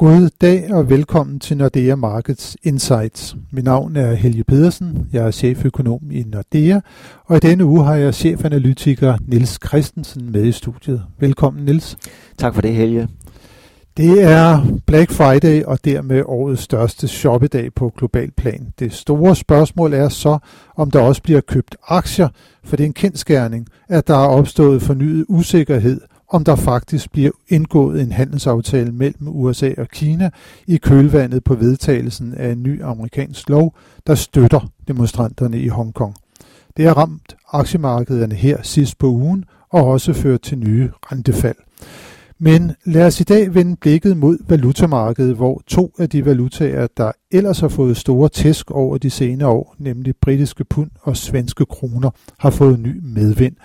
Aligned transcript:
God 0.00 0.30
dag 0.40 0.74
og 0.74 0.90
velkommen 0.90 1.40
til 1.40 1.56
Nordea 1.56 1.94
Markets 1.94 2.56
Insights. 2.62 3.36
Mit 3.50 3.64
navn 3.64 3.96
er 3.96 4.14
Helge 4.14 4.44
Pedersen, 4.44 5.08
jeg 5.12 5.26
er 5.26 5.30
cheføkonom 5.30 6.10
i 6.10 6.22
Nordea, 6.22 6.80
og 7.24 7.36
i 7.36 7.40
denne 7.40 7.64
uge 7.64 7.84
har 7.84 7.94
jeg 7.94 8.14
chefanalytiker 8.14 9.18
Nils 9.26 9.58
Christensen 9.66 10.32
med 10.32 10.44
i 10.44 10.52
studiet. 10.52 11.02
Velkommen 11.18 11.64
Nils. 11.64 11.98
Tak 12.38 12.54
for 12.54 12.62
det 12.62 12.74
Helge. 12.74 13.08
Det 13.96 14.22
er 14.22 14.66
Black 14.86 15.10
Friday 15.10 15.62
og 15.62 15.84
dermed 15.84 16.22
årets 16.26 16.62
største 16.62 17.08
shoppedag 17.08 17.74
på 17.74 17.92
global 17.96 18.30
plan. 18.30 18.72
Det 18.78 18.92
store 18.92 19.36
spørgsmål 19.36 19.92
er 19.92 20.08
så, 20.08 20.38
om 20.76 20.90
der 20.90 21.00
også 21.00 21.22
bliver 21.22 21.40
købt 21.40 21.76
aktier, 21.88 22.28
for 22.64 22.76
det 22.76 22.84
er 22.84 22.88
en 22.88 22.92
kendskærning, 22.92 23.66
at 23.88 24.08
der 24.08 24.14
er 24.14 24.28
opstået 24.28 24.82
fornyet 24.82 25.24
usikkerhed 25.28 26.00
om 26.30 26.44
der 26.44 26.56
faktisk 26.56 27.12
bliver 27.12 27.30
indgået 27.48 28.02
en 28.02 28.12
handelsaftale 28.12 28.92
mellem 28.92 29.28
USA 29.28 29.72
og 29.78 29.88
Kina 29.88 30.30
i 30.66 30.76
kølvandet 30.76 31.44
på 31.44 31.54
vedtagelsen 31.54 32.34
af 32.34 32.52
en 32.52 32.62
ny 32.62 32.82
amerikansk 32.82 33.48
lov, 33.48 33.74
der 34.06 34.14
støtter 34.14 34.70
demonstranterne 34.88 35.60
i 35.60 35.68
Hongkong. 35.68 36.14
Det 36.76 36.84
har 36.84 36.94
ramt 36.94 37.36
aktiemarkederne 37.52 38.34
her 38.34 38.62
sidst 38.62 38.98
på 38.98 39.06
ugen 39.06 39.44
og 39.70 39.84
også 39.84 40.12
ført 40.12 40.42
til 40.42 40.58
nye 40.58 40.90
rentefald. 41.12 41.56
Men 42.38 42.72
lad 42.84 43.06
os 43.06 43.20
i 43.20 43.24
dag 43.24 43.54
vende 43.54 43.76
blikket 43.76 44.16
mod 44.16 44.38
valutamarkedet, 44.48 45.36
hvor 45.36 45.62
to 45.66 45.94
af 45.98 46.10
de 46.10 46.24
valutaer, 46.24 46.86
der 46.96 47.12
ellers 47.30 47.60
har 47.60 47.68
fået 47.68 47.96
store 47.96 48.28
tæsk 48.28 48.70
over 48.70 48.98
de 48.98 49.10
senere 49.10 49.48
år, 49.48 49.74
nemlig 49.78 50.14
britiske 50.22 50.64
pund 50.64 50.90
og 51.02 51.16
svenske 51.16 51.66
kroner, 51.66 52.10
har 52.38 52.50
fået 52.50 52.80
ny 52.80 53.00
medvind. 53.02 53.56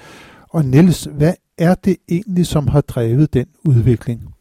Og 0.50 0.66
Niels, 0.66 1.08
hvad 1.18 1.34
er 1.58 1.76
det 1.76 1.98
egentlig, 2.10 2.46
som 2.46 2.68
har 2.68 2.82
drevet 2.82 3.34
den 3.34 3.46
udvikling? 3.66 4.36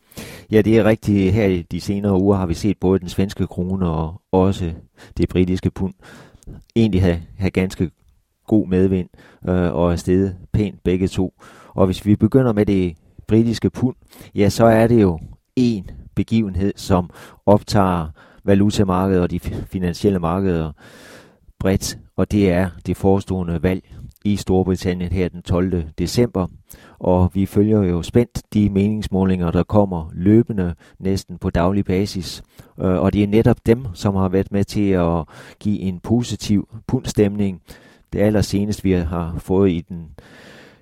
Ja, 0.51 0.63
det 0.63 0.79
er 0.79 0.85
rigtigt. 0.85 1.33
Her 1.33 1.47
i 1.47 1.63
de 1.63 1.81
senere 1.81 2.21
uger 2.21 2.37
har 2.37 2.47
vi 2.47 2.55
set 2.55 2.79
både 2.81 2.99
den 2.99 3.09
svenske 3.09 3.47
krone 3.47 3.89
og 3.89 4.23
også 4.33 4.73
det 5.17 5.29
britiske 5.29 5.71
pund 5.71 5.95
egentlig 6.77 7.03
have, 7.03 7.23
have 7.39 7.51
ganske 7.51 7.91
god 8.47 8.69
medvind 8.69 9.09
øh, 9.49 9.75
og 9.75 9.93
er 9.93 9.97
steget 9.97 10.37
pænt 10.53 10.83
begge 10.83 11.09
to. 11.09 11.35
Og 11.75 11.87
hvis 11.87 12.07
vi 12.07 12.17
begynder 12.17 12.53
med 12.53 12.67
det 12.67 12.97
britiske 13.29 13.71
pund, 13.71 13.97
ja, 14.35 14.49
så 14.49 14.65
er 14.65 14.87
det 14.87 15.03
jo 15.03 15.19
en 15.57 15.91
begivenhed, 16.15 16.73
som 16.77 17.11
optager 17.47 18.09
valutamarkedet 18.45 19.23
og 19.23 19.31
de 19.31 19.41
finansielle 19.41 20.19
markeder 20.19 20.73
bredt, 21.59 21.99
og 22.17 22.33
det 22.33 22.51
er 22.51 22.71
det 22.87 22.97
forestående 22.97 23.63
valg 23.63 23.95
i 24.25 24.37
Storbritannien 24.37 25.13
her 25.13 25.29
den 25.29 25.43
12. 25.43 25.85
december. 25.99 26.47
Og 26.99 27.31
vi 27.35 27.47
følger 27.47 27.83
jo 27.83 28.03
spændt 28.03 28.43
de 28.55 28.71
meningsmålinger, 28.71 29.51
der 29.51 29.63
kommer 29.63 30.11
løbende 30.15 30.75
næsten 30.99 31.39
på 31.39 31.51
daglig 31.51 31.85
basis. 31.85 32.43
Øh, 32.81 33.01
og 33.01 33.13
det 33.13 33.23
er 33.23 33.27
netop 33.27 33.57
dem, 33.67 33.87
som 33.95 34.15
har 34.15 34.29
været 34.29 34.53
med 34.53 34.65
til 34.65 34.91
at 34.91 35.25
give 35.61 35.81
en 35.81 36.01
positiv 36.01 36.69
pundstemning. 36.87 37.63
Det 38.13 38.19
allerseneste, 38.21 38.83
vi 38.83 38.93
har 38.93 39.35
fået 39.39 39.71
i 39.71 39.81
den 39.89 40.09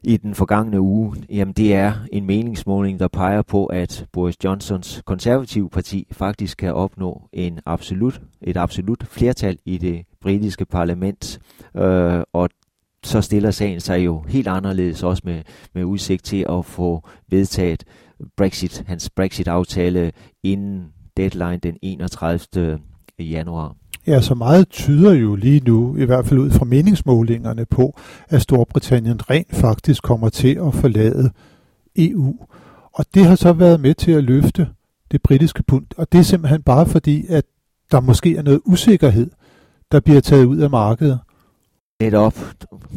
i 0.05 0.17
den 0.17 0.35
forgangne 0.35 0.81
uge, 0.81 1.17
jamen 1.31 1.55
det 1.55 1.75
er 1.75 1.93
en 2.13 2.27
meningsmåling, 2.27 3.01
der 3.01 3.09
peger 3.09 3.43
på, 3.43 3.67
at 3.67 4.07
Boris 4.13 4.45
Johnsons 4.45 5.03
konservative 5.07 5.71
parti 5.71 6.07
faktisk 6.11 6.59
kan 6.59 6.75
opnå 6.75 7.23
en 7.33 7.61
absolut, 7.67 8.21
et 8.41 8.57
absolut 8.57 9.07
flertal 9.07 9.59
i 9.65 9.79
det 9.79 10.05
britiske 10.21 10.65
parlament. 10.65 11.41
Øh, 11.77 12.23
og 12.33 12.51
så 13.05 13.21
stiller 13.21 13.51
sagen 13.51 13.81
sig 13.81 14.05
jo 14.05 14.25
helt 14.29 14.49
anderledes 14.49 15.03
også 15.03 15.23
med, 15.25 15.43
med 15.75 15.85
udsigt 15.85 16.25
til 16.25 16.47
at 16.49 16.65
få 16.65 17.09
vedtaget 17.29 17.85
Brexit, 18.37 18.85
hans 18.87 19.11
Brexit-aftale 19.11 20.13
inden 20.43 20.85
deadline 21.17 21.57
den 21.57 21.77
31. 21.83 22.79
januar. 23.19 23.77
Ja, 24.07 24.21
så 24.21 24.35
meget 24.35 24.69
tyder 24.69 25.13
jo 25.13 25.35
lige 25.35 25.61
nu, 25.61 25.97
i 25.97 26.05
hvert 26.05 26.27
fald 26.27 26.41
ud 26.41 26.51
fra 26.51 26.65
meningsmålingerne 26.65 27.65
på, 27.65 27.99
at 28.29 28.43
Storbritannien 28.43 29.31
rent 29.31 29.55
faktisk 29.55 30.03
kommer 30.03 30.29
til 30.29 30.59
at 30.67 30.75
forlade 30.75 31.31
EU. 31.97 32.35
Og 32.93 33.05
det 33.15 33.25
har 33.25 33.37
så 33.37 33.53
været 33.53 33.81
med 33.81 33.95
til 33.95 34.13
at 34.13 34.25
løfte 34.25 34.69
det 35.11 35.23
britiske 35.23 35.63
pund. 35.63 35.87
Og 35.97 36.13
det 36.13 36.19
er 36.19 36.23
simpelthen 36.23 36.63
bare 36.63 36.87
fordi, 36.87 37.27
at 37.29 37.45
der 37.91 38.01
måske 38.01 38.37
er 38.37 38.43
noget 38.43 38.61
usikkerhed, 38.65 39.31
der 39.93 40.01
bliver 40.01 40.21
taget 40.21 40.45
ud 40.45 40.59
af 40.59 40.71
markedet. 40.71 41.19
Netop, 42.01 42.35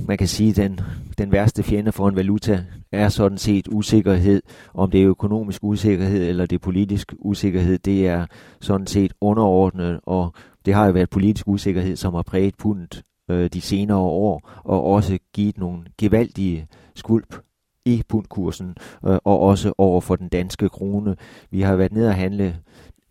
man 0.07 0.17
kan 0.17 0.27
sige, 0.27 0.53
den, 0.53 0.79
den 1.17 1.31
værste 1.31 1.63
fjende 1.63 1.91
for 1.91 2.09
en 2.09 2.15
valuta 2.15 2.65
er 2.91 3.09
sådan 3.09 3.37
set 3.37 3.67
usikkerhed. 3.71 4.41
Om 4.73 4.91
det 4.91 5.01
er 5.01 5.09
økonomisk 5.09 5.63
usikkerhed 5.63 6.29
eller 6.29 6.45
det 6.45 6.55
er 6.55 6.59
politisk 6.59 7.13
usikkerhed, 7.19 7.77
det 7.77 8.07
er 8.07 8.25
sådan 8.61 8.87
set 8.87 9.13
underordnet, 9.21 9.99
og 10.03 10.33
det 10.65 10.73
har 10.73 10.85
jo 10.85 10.91
været 10.91 11.09
politisk 11.09 11.47
usikkerhed, 11.47 11.95
som 11.95 12.13
har 12.13 12.21
præget 12.21 12.57
pundet 12.57 13.03
øh, 13.29 13.49
de 13.53 13.61
senere 13.61 13.97
år, 13.97 14.49
og 14.63 14.83
også 14.83 15.17
givet 15.33 15.57
nogle 15.57 15.83
gevaldige 15.97 16.67
skulp 16.95 17.35
i 17.85 18.03
pundkursen, 18.09 18.75
øh, 19.05 19.17
og 19.23 19.39
også 19.39 19.73
over 19.77 20.01
for 20.01 20.15
den 20.15 20.29
danske 20.29 20.69
krone. 20.69 21.15
Vi 21.51 21.61
har 21.61 21.75
været 21.75 21.91
nede 21.91 22.07
og 22.07 22.15
handle 22.15 22.57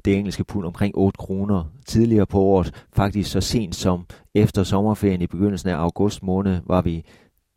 det 0.04 0.16
engelske 0.16 0.44
pund 0.44 0.66
omkring 0.66 0.94
8 0.96 1.16
kroner 1.18 1.64
tidligere 1.86 2.26
på 2.26 2.40
året. 2.40 2.84
Faktisk 2.92 3.30
så 3.30 3.40
sent 3.40 3.74
som 3.74 4.06
efter 4.34 4.62
sommerferien 4.62 5.22
i 5.22 5.26
begyndelsen 5.26 5.68
af 5.68 5.76
august 5.76 6.22
måned 6.22 6.60
var 6.66 6.82
vi 6.82 7.04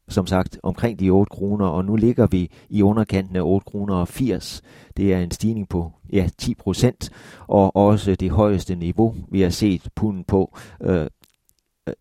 som 0.10 0.28
sagt 0.28 0.60
omkring 0.64 1.00
de 1.00 1.10
8 1.10 1.30
kroner, 1.30 1.66
og 1.66 1.86
nu 1.86 1.96
ligger 1.96 2.28
vi 2.28 2.52
i 2.70 2.82
underkanten 2.82 3.36
af 3.36 3.42
8 3.42 3.66
kroner 3.66 3.96
og 3.96 4.08
80. 4.08 4.62
Det 4.98 5.14
er 5.14 5.20
en 5.20 5.32
stigning 5.32 5.70
på 5.70 5.92
ja, 6.14 6.30
10 6.38 6.56
procent, 6.56 7.10
og 7.48 7.76
også 7.76 8.16
det 8.16 8.32
højeste 8.32 8.76
niveau, 8.76 9.16
vi 9.32 9.42
har 9.42 9.50
set 9.50 9.90
punden 9.96 10.24
på 10.24 10.58
øh, 10.82 11.08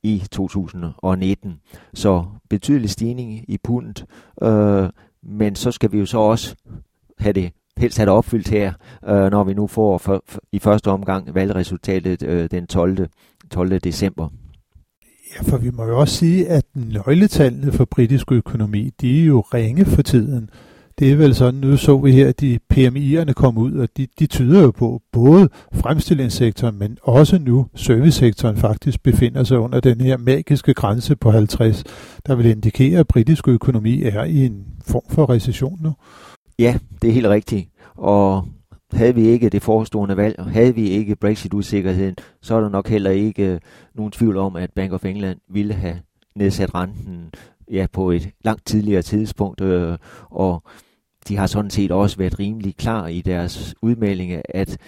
i 0.02 0.22
2019. 0.30 1.60
Så 1.94 2.24
betydelig 2.50 2.90
stigning 2.90 3.44
i 3.48 3.58
pundet, 3.58 4.06
øh, 4.42 4.88
men 5.22 5.54
så 5.54 5.70
skal 5.70 5.92
vi 5.92 5.98
jo 5.98 6.06
så 6.06 6.18
også 6.18 6.56
have 7.18 7.32
det 7.32 7.52
helst 7.78 7.98
have 7.98 8.06
det 8.06 8.14
opfyldt 8.14 8.48
her, 8.48 8.72
øh, 9.08 9.30
når 9.30 9.44
vi 9.44 9.54
nu 9.54 9.66
får 9.66 9.98
for, 9.98 10.22
for, 10.26 10.40
i 10.52 10.58
første 10.58 10.88
omgang 10.88 11.34
valgresultatet 11.34 12.22
øh, 12.22 12.50
den 12.50 12.66
12. 12.66 13.08
12. 13.50 13.78
december. 13.78 14.28
Ja, 15.36 15.50
for 15.50 15.56
vi 15.56 15.70
må 15.70 15.84
jo 15.84 16.00
også 16.00 16.14
sige, 16.14 16.48
at 16.48 16.64
nøgletallene 16.74 17.72
for 17.72 17.84
britisk 17.84 18.32
økonomi, 18.32 18.90
de 19.00 19.20
er 19.20 19.24
jo 19.24 19.40
ringe 19.40 19.84
for 19.84 20.02
tiden. 20.02 20.50
Det 20.98 21.12
er 21.12 21.16
vel 21.16 21.34
sådan, 21.34 21.60
nu 21.60 21.76
så 21.76 21.98
vi 21.98 22.12
her, 22.12 22.28
at 22.28 22.40
de 22.40 22.58
PMI'erne 22.74 23.32
kom 23.32 23.58
ud, 23.58 23.72
og 23.72 23.88
de, 23.96 24.06
de 24.18 24.26
tyder 24.26 24.62
jo 24.62 24.70
på, 24.70 25.02
både 25.12 25.48
fremstillingssektoren, 25.72 26.78
men 26.78 26.98
også 27.02 27.38
nu 27.38 27.66
servicesektoren 27.74 28.56
faktisk 28.56 29.02
befinder 29.02 29.44
sig 29.44 29.58
under 29.58 29.80
den 29.80 30.00
her 30.00 30.16
magiske 30.16 30.74
grænse 30.74 31.16
på 31.16 31.30
50, 31.30 31.84
der 32.26 32.34
vil 32.34 32.46
indikere, 32.46 33.00
at 33.00 33.06
britisk 33.06 33.48
økonomi 33.48 34.02
er 34.02 34.24
i 34.24 34.46
en 34.46 34.66
form 34.86 35.04
for 35.10 35.30
recession 35.30 35.78
nu. 35.82 35.92
Ja, 36.58 36.78
det 37.02 37.08
er 37.08 37.12
helt 37.12 37.26
rigtigt. 37.26 37.68
Og 37.94 38.48
havde 38.92 39.14
vi 39.14 39.26
ikke 39.26 39.48
det 39.48 39.62
forestående 39.62 40.16
valg, 40.16 40.38
og 40.38 40.44
havde 40.44 40.74
vi 40.74 40.88
ikke 40.88 41.16
Brexit-usikkerheden, 41.16 42.16
så 42.42 42.54
er 42.54 42.60
der 42.60 42.68
nok 42.68 42.88
heller 42.88 43.10
ikke 43.10 43.52
øh, 43.52 43.60
nogen 43.94 44.12
tvivl 44.12 44.36
om, 44.36 44.56
at 44.56 44.70
Bank 44.72 44.92
of 44.92 45.04
England 45.04 45.38
ville 45.48 45.74
have 45.74 46.00
nedsat 46.36 46.74
renten 46.74 47.30
ja, 47.70 47.86
på 47.92 48.10
et 48.10 48.30
langt 48.44 48.66
tidligere 48.66 49.02
tidspunkt, 49.02 49.60
øh, 49.60 49.98
og 50.30 50.62
de 51.28 51.36
har 51.36 51.46
sådan 51.46 51.70
set 51.70 51.90
også 51.90 52.16
været 52.16 52.38
rimelig 52.38 52.76
klar 52.76 53.06
i 53.06 53.20
deres 53.20 53.74
udmeldinger, 53.82 54.42
at 54.48 54.78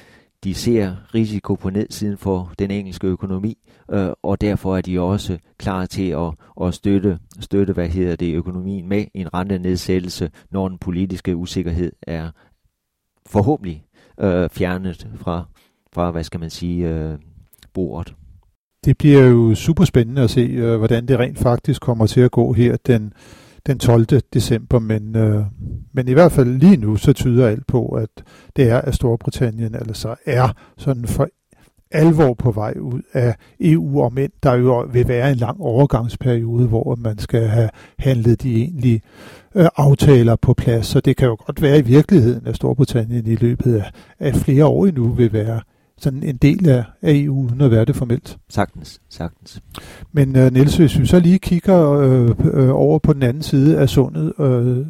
de 0.45 0.55
ser 0.55 0.97
risiko 1.15 1.55
på 1.55 1.71
nedsiden 1.71 2.19
for 2.19 2.53
den 2.59 2.71
engelske 2.71 3.07
økonomi, 3.07 3.59
øh, 3.93 4.09
og 4.23 4.41
derfor 4.41 4.77
er 4.77 4.81
de 4.81 5.01
også 5.01 5.39
klar 5.59 5.87
til 5.87 6.09
at, 6.09 6.35
at 6.67 6.75
støtte, 6.75 7.19
støtte 7.41 7.73
hvad 7.73 7.89
hedder 7.89 8.17
det, 8.17 8.35
økonomien 8.35 8.89
med 8.89 9.05
en 9.15 9.35
rentenedsættelse, 9.35 10.31
når 10.51 10.69
den 10.69 10.79
politiske 10.79 11.37
usikkerhed 11.37 11.93
er 12.03 12.31
forhåbentlig 13.27 13.85
øh, 14.21 14.51
fjernet 14.51 15.09
fra, 15.17 15.45
fra, 15.93 16.11
hvad 16.11 16.25
skal 16.25 16.41
man 16.41 16.51
sige, 16.51 16.89
øh, 16.89 17.19
bordet. 17.75 18.15
Det 18.85 18.99
bliver 18.99 19.25
jo 19.25 19.55
super 19.55 19.85
spændende 19.85 20.23
at 20.23 20.31
se, 20.31 20.41
øh, 20.41 20.77
hvordan 20.77 21.09
det 21.09 21.19
rent 21.19 21.39
faktisk 21.39 21.83
kommer 21.83 22.07
til 22.07 22.21
at 22.21 22.31
gå 22.31 22.53
her 22.53 22.77
den, 22.77 23.13
den 23.67 23.79
12. 23.79 24.07
december, 24.35 24.79
men, 24.79 25.17
øh, 25.17 25.45
men 25.93 26.09
i 26.09 26.13
hvert 26.13 26.33
fald 26.33 26.59
lige 26.59 26.77
nu, 26.77 26.97
så 26.97 27.13
tyder 27.13 27.49
alt 27.49 27.67
på, 27.67 27.89
at 27.89 28.09
det 28.57 28.71
er, 28.71 28.81
at 28.81 28.95
Storbritannien 28.95 29.75
altså 29.75 30.15
er 30.27 30.49
sådan 30.77 31.05
for 31.05 31.29
alvor 31.91 32.35
på 32.35 32.51
vej 32.51 32.75
ud 32.81 33.01
af 33.13 33.35
EU, 33.61 34.03
og 34.03 34.13
men 34.13 34.31
der 34.43 34.55
jo 34.55 34.89
vil 34.93 35.09
være 35.09 35.31
en 35.31 35.37
lang 35.37 35.61
overgangsperiode, 35.61 36.67
hvor 36.67 36.95
man 36.95 37.19
skal 37.19 37.47
have 37.47 37.71
handlet 37.99 38.43
de 38.43 38.57
egentlige 38.57 39.01
øh, 39.55 39.69
aftaler 39.77 40.37
på 40.37 40.55
plads. 40.55 40.87
Så 40.87 41.01
det 41.01 41.17
kan 41.17 41.29
jo 41.29 41.37
godt 41.47 41.63
være 41.63 41.79
i 41.79 41.83
virkeligheden, 41.83 42.47
at 42.47 42.57
Storbritannien 42.57 43.27
i 43.27 43.35
løbet 43.35 43.75
af, 43.75 43.91
af 44.19 44.35
flere 44.35 44.67
år 44.67 44.87
endnu 44.87 45.09
vil 45.09 45.33
være 45.33 45.61
sådan 45.99 46.23
en 46.23 46.37
del 46.37 46.69
af, 46.69 46.85
af 47.03 47.13
EU, 47.15 47.45
uden 47.45 47.61
at 47.61 47.71
være 47.71 47.85
det 47.85 47.97
formelt. 47.97 48.39
Sagtens, 48.49 49.01
sagtens. 49.09 49.61
Men 50.13 50.37
uh, 50.37 50.53
Niels, 50.53 50.77
hvis 50.77 50.99
vi 50.99 51.07
så 51.07 51.21
lige 51.21 51.39
kigger 51.39 51.93
øh, 51.93 52.31
øh, 52.55 52.71
over 52.71 52.99
på 52.99 53.13
den 53.13 53.23
anden 53.23 53.43
side 53.43 53.79
af 53.79 53.89
sundet, 53.89 54.33
øh, 54.41 54.87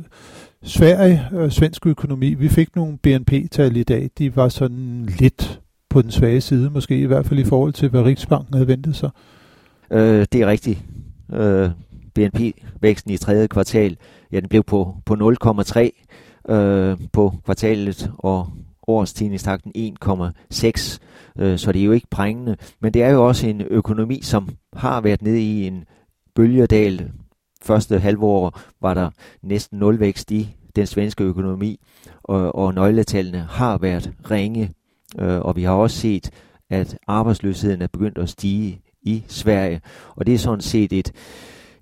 Sverige, 0.63 1.23
øh, 1.33 1.51
svensk 1.51 1.87
økonomi, 1.87 2.35
vi 2.35 2.49
fik 2.49 2.77
nogle 2.77 2.99
BNP-tal 2.99 3.77
i 3.77 3.83
dag, 3.83 4.11
de 4.19 4.37
var 4.37 4.49
sådan 4.49 5.09
lidt 5.19 5.61
på 5.91 6.03
den 6.03 6.11
svage 6.11 6.41
side, 6.41 6.71
måske 6.71 6.99
i 6.99 7.05
hvert 7.05 7.27
fald 7.27 7.41
i 7.41 7.45
forhold 7.45 7.73
til, 7.73 7.89
hvad 7.89 8.03
Riksbanken 8.03 8.55
havde 8.55 8.69
ventet 8.69 8.97
sig. 8.97 9.11
Øh, 9.91 10.27
det 10.33 10.41
er 10.43 10.47
rigtigt. 10.47 10.85
Øh, 11.33 11.71
BNP-væksten 12.15 13.11
i 13.13 13.17
tredje 13.17 13.47
kvartal, 13.47 13.97
ja, 14.33 14.41
den 14.41 14.49
blev 14.49 14.63
på, 14.63 14.97
på 15.07 15.15
0,3 15.15 16.53
øh, 16.55 16.97
på 17.13 17.35
kvartalet, 17.45 18.11
og 18.19 18.49
årstigningstakten 18.89 19.73
1,6, 19.77 20.99
øh, 21.39 21.59
så 21.59 21.73
det 21.73 21.81
er 21.81 21.85
jo 21.85 21.93
ikke 21.93 22.07
prængende. 22.11 22.57
Men 22.81 22.95
det 22.95 23.03
er 23.03 23.11
jo 23.11 23.27
også 23.27 23.47
en 23.47 23.61
økonomi, 23.61 24.21
som 24.23 24.49
har 24.73 25.01
været 25.01 25.23
nede 25.23 25.41
i 25.41 25.67
en 25.67 25.85
bølgedal. 26.35 27.11
Første 27.63 27.99
halvår 27.99 28.61
var 28.81 28.95
der 28.95 29.11
næsten 29.43 29.79
nulvækst 29.79 30.31
i 30.31 30.57
den 30.77 30.87
svenske 30.87 31.25
økonomi, 31.25 31.81
og, 32.23 32.55
og 32.55 32.75
nøgletallene 32.75 33.47
har 33.51 33.79
været 33.79 34.13
ringe. 34.31 34.73
Øh, 35.19 35.41
og 35.41 35.57
vi 35.57 35.63
har 35.63 35.73
også 35.73 35.99
set, 35.99 36.31
at 36.71 36.99
arbejdsløsheden 37.07 37.83
er 37.83 37.87
begyndt 37.87 38.19
at 38.19 38.29
stige 38.29 38.81
i 39.03 39.25
Sverige. 39.29 39.81
Og 40.17 40.27
det 40.27 40.35
er 40.35 40.39
sådan 40.39 40.61
set 40.61 40.93
et, 40.93 41.13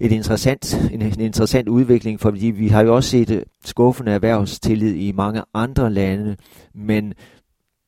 et 0.01 0.13
interessant, 0.13 0.91
en, 0.93 1.03
en 1.03 1.21
interessant 1.21 1.69
udvikling, 1.69 2.21
fordi 2.21 2.47
vi 2.47 2.69
har 2.69 2.83
jo 2.83 2.97
også 2.97 3.11
set 3.11 3.31
øh, 3.31 3.43
skuffende 3.65 4.13
erhvervstillid 4.13 4.95
i 4.95 5.13
mange 5.13 5.43
andre 5.55 5.93
lande, 5.93 6.37
men 6.75 7.15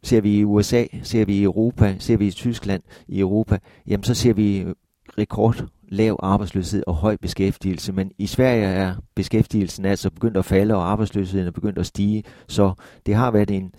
ser 0.02 0.20
vi 0.20 0.38
i 0.38 0.44
USA, 0.44 0.84
ser 1.02 1.24
vi 1.24 1.36
i 1.36 1.42
Europa, 1.42 1.96
ser 1.98 2.16
vi 2.16 2.26
i 2.26 2.30
Tyskland 2.30 2.82
i 3.08 3.20
Europa, 3.20 3.58
jamen 3.86 4.04
så 4.04 4.14
ser 4.14 4.32
vi 4.32 4.58
øh, 4.58 4.74
rekord 5.18 5.64
lav 5.88 6.16
arbejdsløshed 6.22 6.82
og 6.86 6.94
høj 6.94 7.16
beskæftigelse, 7.16 7.92
men 7.92 8.10
i 8.18 8.26
Sverige 8.26 8.64
er 8.64 8.94
beskæftigelsen 9.14 9.84
altså 9.84 10.10
begyndt 10.10 10.36
at 10.36 10.44
falde, 10.44 10.74
og 10.74 10.90
arbejdsløsheden 10.90 11.46
er 11.46 11.50
begyndt 11.50 11.78
at 11.78 11.86
stige, 11.86 12.24
så 12.48 12.72
det 13.06 13.14
har 13.14 13.30
været 13.30 13.50
en, 13.50 13.72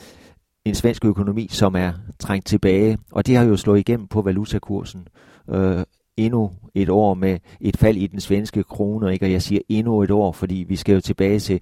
en 0.66 0.76
svensk 0.76 1.06
økonomi, 1.06 1.48
som 1.52 1.76
er 1.76 1.92
trængt 2.20 2.48
tilbage, 2.48 2.98
og 3.12 3.28
det 3.28 3.38
har 3.38 3.44
jo 3.44 3.58
slået 3.58 3.80
igennem 3.80 4.08
på 4.08 4.22
valutakursen. 4.22 5.08
Øh, 5.50 5.84
endnu 6.26 6.52
et 6.76 6.90
år 6.90 7.14
med 7.14 7.40
et 7.62 7.78
fald 7.78 7.98
i 7.98 8.08
den 8.08 8.20
svenske 8.20 8.64
krone, 8.64 9.14
ikke? 9.14 9.26
og 9.26 9.32
jeg 9.32 9.42
siger 9.42 9.62
endnu 9.70 10.04
et 10.04 10.12
år, 10.12 10.32
fordi 10.32 10.66
vi 10.68 10.76
skal 10.76 10.94
jo 10.94 11.02
tilbage 11.02 11.40
til 11.40 11.62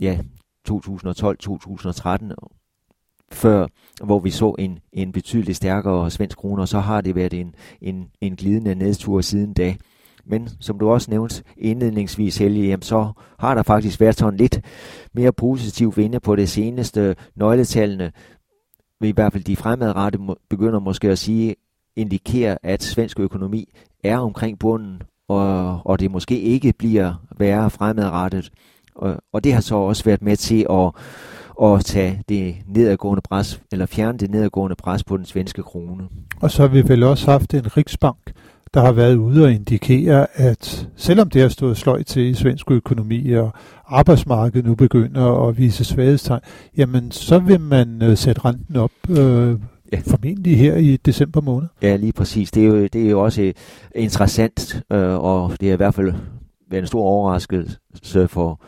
ja, 0.00 0.18
2012-2013, 0.70 0.74
før, 3.32 3.66
hvor 4.04 4.18
vi 4.18 4.30
så 4.30 4.54
en, 4.58 4.78
en 4.92 5.12
betydeligt 5.12 5.56
stærkere 5.56 6.10
svensk 6.10 6.38
krone, 6.38 6.62
og 6.62 6.68
så 6.68 6.80
har 6.80 7.00
det 7.00 7.14
været 7.14 7.34
en, 7.34 7.54
en, 7.80 8.08
en 8.20 8.36
glidende 8.36 8.74
nedtur 8.74 9.20
siden 9.20 9.54
da. 9.54 9.76
Men 10.26 10.48
som 10.60 10.78
du 10.78 10.90
også 10.90 11.10
nævnte 11.10 11.42
indledningsvis, 11.56 12.38
Helge, 12.38 12.68
jamen, 12.68 12.82
så 12.82 13.12
har 13.38 13.54
der 13.54 13.62
faktisk 13.62 14.00
været 14.00 14.18
sådan 14.18 14.36
lidt 14.36 14.60
mere 15.14 15.32
positiv 15.32 15.96
vinde 15.96 16.20
på 16.20 16.36
det 16.36 16.48
seneste 16.48 17.16
nøgletallene. 17.36 18.12
I 19.00 19.12
hvert 19.12 19.32
fald 19.32 19.44
de 19.44 19.56
fremadrettede 19.56 20.36
begynder 20.50 20.80
måske 20.80 21.10
at 21.10 21.18
sige, 21.18 21.54
indikerer, 21.98 22.56
at 22.62 22.82
svensk 22.82 23.20
økonomi 23.20 23.68
er 24.04 24.18
omkring 24.18 24.58
bunden, 24.58 25.02
og, 25.28 25.80
og 25.86 26.00
det 26.00 26.10
måske 26.10 26.40
ikke 26.40 26.72
bliver 26.78 27.14
værre 27.38 27.70
fremadrettet. 27.70 28.50
Og, 28.94 29.16
og 29.32 29.44
det 29.44 29.52
har 29.52 29.60
så 29.60 29.74
også 29.74 30.04
været 30.04 30.22
med 30.22 30.36
til 30.36 30.66
at, 30.70 30.90
at 31.62 31.84
tage 31.84 32.22
det 32.28 32.56
nedadgående 32.66 33.22
pres, 33.22 33.60
eller 33.72 33.86
fjerne 33.86 34.18
det 34.18 34.30
nedadgående 34.30 34.76
pres 34.76 35.04
på 35.04 35.16
den 35.16 35.24
svenske 35.24 35.62
krone. 35.62 36.04
Og 36.40 36.50
så 36.50 36.62
har 36.62 36.68
vi 36.68 36.88
vel 36.88 37.02
også 37.02 37.30
haft 37.30 37.54
en 37.54 37.76
riksbank, 37.76 38.32
der 38.74 38.80
har 38.80 38.92
været 38.92 39.16
ude 39.16 39.44
og 39.44 39.52
indikere, 39.52 40.26
at 40.34 40.88
selvom 40.96 41.30
det 41.30 41.42
har 41.42 41.48
stået 41.48 41.76
sløjt 41.76 42.06
til 42.06 42.22
i 42.22 42.34
svensk 42.34 42.70
økonomi, 42.70 43.32
og 43.32 43.50
arbejdsmarkedet 43.86 44.66
nu 44.66 44.74
begynder 44.74 45.48
at 45.48 45.58
vise 45.58 45.84
svaghedstegn, 45.84 46.40
jamen 46.76 47.10
så 47.10 47.38
vil 47.38 47.60
man 47.60 48.02
øh, 48.02 48.16
sætte 48.16 48.44
renten 48.44 48.76
op 48.76 48.90
øh, 49.10 49.56
Ja. 49.92 50.00
Formentlig 50.06 50.58
her 50.58 50.76
i 50.76 50.96
december 50.96 51.40
måned. 51.40 51.68
Ja, 51.82 51.96
lige 51.96 52.12
præcis. 52.12 52.50
Det 52.50 52.62
er 52.62 52.66
jo, 52.66 52.86
det 52.86 53.06
er 53.06 53.10
jo 53.10 53.24
også 53.24 53.52
interessant, 53.94 54.82
øh, 54.92 55.14
og 55.14 55.52
det 55.60 55.68
er 55.68 55.72
i 55.72 55.76
hvert 55.76 55.94
fald 55.94 56.12
en 56.72 56.86
stor 56.86 57.02
overraskelse 57.02 58.28
for, 58.28 58.60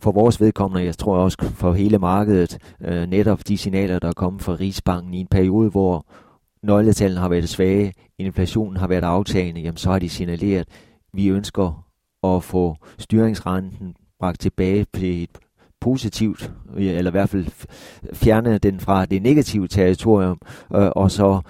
for 0.00 0.12
vores 0.12 0.40
vedkommende, 0.40 0.84
jeg 0.84 0.98
tror 0.98 1.16
også 1.16 1.36
for 1.54 1.72
hele 1.72 1.98
markedet, 1.98 2.58
øh, 2.84 3.06
netop 3.06 3.48
de 3.48 3.58
signaler, 3.58 3.98
der 3.98 4.08
er 4.08 4.12
kommet 4.12 4.42
fra 4.42 4.56
Rigsbanken 4.60 5.14
i 5.14 5.20
en 5.20 5.26
periode, 5.26 5.70
hvor 5.70 6.06
nøgletallene 6.62 7.20
har 7.20 7.28
været 7.28 7.48
svage, 7.48 7.92
inflationen 8.18 8.76
har 8.76 8.86
været 8.86 9.04
aftagende, 9.04 9.60
jamen 9.60 9.76
så 9.76 9.90
har 9.90 9.98
de 9.98 10.08
signaleret, 10.08 10.60
at 10.60 10.68
vi 11.14 11.28
ønsker 11.28 11.86
at 12.24 12.44
få 12.44 12.76
styringsrenten 12.98 13.94
bragt 14.20 14.40
tilbage 14.40 14.86
til 14.94 15.22
et 15.22 15.30
positivt, 15.80 16.52
eller 16.76 17.10
i 17.10 17.16
hvert 17.16 17.28
fald 17.28 17.46
fjerne 18.14 18.58
den 18.58 18.80
fra 18.80 19.06
det 19.06 19.22
negative 19.22 19.68
territorium, 19.68 20.40
øh, 20.74 20.90
og 20.96 21.10
så 21.10 21.40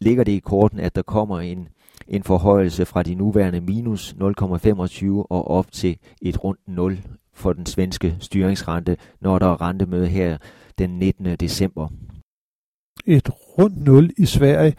ligger 0.00 0.24
det 0.24 0.32
i 0.32 0.38
korten, 0.38 0.80
at 0.80 0.94
der 0.94 1.02
kommer 1.02 1.40
en, 1.40 1.68
en 2.08 2.22
forhøjelse 2.22 2.86
fra 2.86 3.02
de 3.02 3.14
nuværende 3.14 3.60
minus 3.60 4.14
0,25 4.20 5.06
og 5.10 5.48
op 5.48 5.72
til 5.72 5.96
et 6.22 6.44
rundt 6.44 6.60
0 6.68 6.98
for 7.34 7.52
den 7.52 7.66
svenske 7.66 8.16
styringsrente, 8.20 8.96
når 9.20 9.38
der 9.38 9.46
er 9.46 9.60
rentemøde 9.60 10.06
her 10.06 10.38
den 10.78 10.90
19. 10.90 11.26
december. 11.26 11.88
Et 13.06 13.30
rundt 13.58 13.76
0 13.76 14.10
i 14.18 14.26
Sverige. 14.26 14.74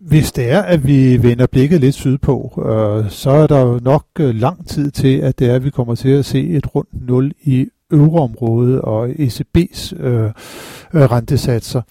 Hvis 0.00 0.32
det 0.32 0.50
er, 0.50 0.62
at 0.62 0.86
vi 0.86 1.22
vender 1.22 1.46
blikket 1.46 1.80
lidt 1.80 1.94
sydpå, 1.94 2.62
øh, 2.66 3.10
så 3.10 3.30
er 3.30 3.46
der 3.46 3.60
jo 3.60 3.80
nok 3.82 4.06
øh, 4.20 4.34
lang 4.34 4.68
tid 4.68 4.90
til, 4.90 5.18
at 5.18 5.38
det 5.38 5.50
er, 5.50 5.54
at 5.54 5.64
vi 5.64 5.70
kommer 5.70 5.94
til 5.94 6.08
at 6.08 6.24
se 6.24 6.48
et 6.48 6.74
rundt 6.74 7.08
nul 7.08 7.32
i 7.42 7.68
euroområdet 7.92 8.80
og 8.80 9.08
ECB's 9.08 10.02
øh, 10.02 10.24
øh, 10.94 11.02
rentesatser. 11.02 11.82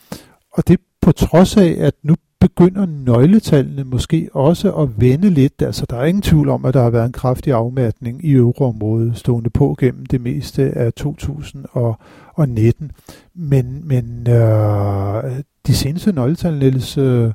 Og 0.53 0.67
det 0.67 0.79
på 1.01 1.11
trods 1.11 1.57
af, 1.57 1.75
at 1.79 1.93
nu 2.03 2.15
begynder 2.39 2.85
nøgletallene 2.85 3.83
måske 3.83 4.29
også 4.33 4.73
at 4.73 4.89
vende 4.97 5.29
lidt. 5.29 5.61
Altså, 5.61 5.85
der 5.89 5.97
er 5.97 6.05
ingen 6.05 6.21
tvivl 6.21 6.49
om, 6.49 6.65
at 6.65 6.73
der 6.73 6.83
har 6.83 6.89
været 6.89 7.05
en 7.05 7.11
kraftig 7.11 7.53
afmatning 7.53 8.25
i 8.25 8.33
euroområdet 8.33 9.17
stående 9.17 9.49
på 9.49 9.75
gennem 9.79 10.05
det 10.05 10.21
meste 10.21 10.63
af 10.63 10.93
2019. 10.93 12.91
Men, 13.35 13.87
men 13.87 14.27
øh, 14.29 15.23
de 15.67 15.73
seneste 15.73 16.11
nøgletal, 16.11 16.53
Niels, 16.53 16.97
øh, 16.97 17.31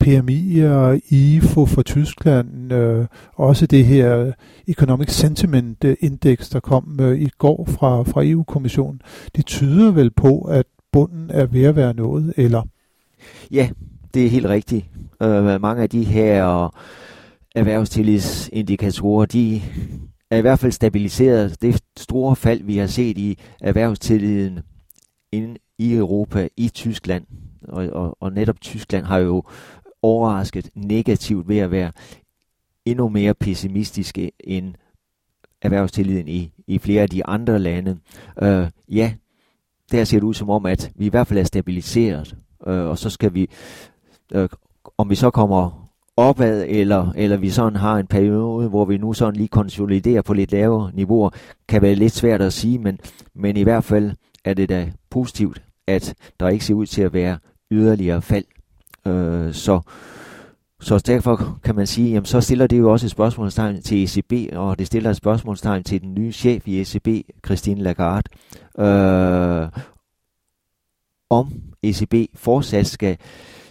PMI 0.00 0.60
og 0.60 1.00
IFO 1.08 1.66
for 1.66 1.82
Tyskland, 1.82 2.72
øh, 2.72 3.06
også 3.32 3.66
det 3.66 3.84
her 3.84 4.32
Economic 4.66 5.10
Sentiment 5.10 5.84
Index, 5.84 6.50
der 6.50 6.60
kom 6.60 6.98
øh, 7.00 7.20
i 7.20 7.28
går 7.38 7.64
fra, 7.68 8.02
fra 8.02 8.24
EU-kommissionen, 8.24 9.02
det 9.36 9.46
tyder 9.46 9.90
vel 9.90 10.10
på, 10.10 10.40
at 10.40 10.66
bunden 10.92 11.30
er 11.30 11.46
ved 11.46 11.64
at 11.64 11.76
være 11.76 11.94
nået, 11.94 12.34
eller? 12.36 12.62
Ja, 13.50 13.70
det 14.14 14.26
er 14.26 14.30
helt 14.30 14.46
rigtigt. 14.46 14.86
Øh, 15.22 15.60
mange 15.60 15.82
af 15.82 15.90
de 15.90 16.04
her 16.04 16.74
erhvervstillidsindikatorer, 17.54 19.26
de 19.26 19.62
er 20.30 20.36
i 20.36 20.40
hvert 20.40 20.58
fald 20.58 20.72
stabiliseret. 20.72 21.62
Det 21.62 21.82
store 21.96 22.36
fald, 22.36 22.62
vi 22.62 22.76
har 22.76 22.86
set 22.86 23.18
i 23.18 23.38
erhvervstilliden 23.60 24.58
inden 25.32 25.56
i 25.78 25.94
Europa, 25.94 26.48
i 26.56 26.68
Tyskland, 26.68 27.24
og, 27.68 27.86
og, 27.86 28.16
og 28.20 28.32
netop 28.32 28.60
Tyskland 28.60 29.04
har 29.04 29.18
jo 29.18 29.42
overrasket 30.02 30.70
negativt 30.74 31.48
ved 31.48 31.58
at 31.58 31.70
være 31.70 31.92
endnu 32.84 33.08
mere 33.08 33.34
pessimistiske 33.34 34.32
end 34.40 34.74
erhvervstilliden 35.62 36.28
i, 36.28 36.52
i 36.66 36.78
flere 36.78 37.02
af 37.02 37.08
de 37.08 37.26
andre 37.26 37.58
lande. 37.58 37.98
Øh, 38.42 38.66
ja, 38.88 39.12
der 39.92 40.04
ser 40.04 40.18
det 40.18 40.26
ud 40.26 40.34
som 40.34 40.50
om, 40.50 40.66
at 40.66 40.92
vi 40.94 41.06
i 41.06 41.08
hvert 41.08 41.26
fald 41.26 41.38
er 41.38 41.44
stabiliseret, 41.44 42.36
øh, 42.66 42.86
og 42.86 42.98
så 42.98 43.10
skal 43.10 43.34
vi, 43.34 43.50
øh, 44.32 44.48
om 44.98 45.10
vi 45.10 45.14
så 45.14 45.30
kommer 45.30 45.90
opad, 46.16 46.64
eller, 46.68 47.12
eller 47.16 47.36
vi 47.36 47.50
sådan 47.50 47.76
har 47.76 47.96
en 47.96 48.06
periode, 48.06 48.68
hvor 48.68 48.84
vi 48.84 48.98
nu 48.98 49.12
sådan 49.12 49.36
lige 49.36 49.48
konsoliderer 49.48 50.22
på 50.22 50.34
lidt 50.34 50.52
lavere 50.52 50.90
niveauer, 50.94 51.30
kan 51.68 51.82
være 51.82 51.94
lidt 51.94 52.12
svært 52.12 52.42
at 52.42 52.52
sige, 52.52 52.78
men, 52.78 52.98
men 53.34 53.56
i 53.56 53.62
hvert 53.62 53.84
fald 53.84 54.12
er 54.44 54.54
det 54.54 54.68
da 54.68 54.92
positivt, 55.10 55.62
at 55.86 56.14
der 56.40 56.48
ikke 56.48 56.64
ser 56.64 56.74
ud 56.74 56.86
til 56.86 57.02
at 57.02 57.12
være 57.12 57.38
yderligere 57.70 58.22
fald 58.22 58.44
Øh, 59.06 59.54
så, 59.54 59.80
så 60.80 60.98
derfor 60.98 61.58
kan 61.64 61.74
man 61.74 61.86
sige, 61.86 62.10
jamen 62.10 62.24
så 62.26 62.40
stiller 62.40 62.66
det 62.66 62.78
jo 62.78 62.92
også 62.92 63.06
et 63.06 63.10
spørgsmålstegn 63.10 63.82
til 63.82 64.04
ECB, 64.04 64.56
og 64.56 64.78
det 64.78 64.86
stiller 64.86 65.10
et 65.10 65.16
spørgsmålstegn 65.16 65.84
til 65.84 66.02
den 66.02 66.14
nye 66.14 66.32
chef 66.32 66.68
i 66.68 66.80
ECB, 66.80 67.08
Christine 67.46 67.82
Lagarde, 67.82 68.30
øh, 68.78 69.68
om 71.30 71.52
ECB 71.82 72.14
fortsat 72.34 72.86
skal, 72.86 73.16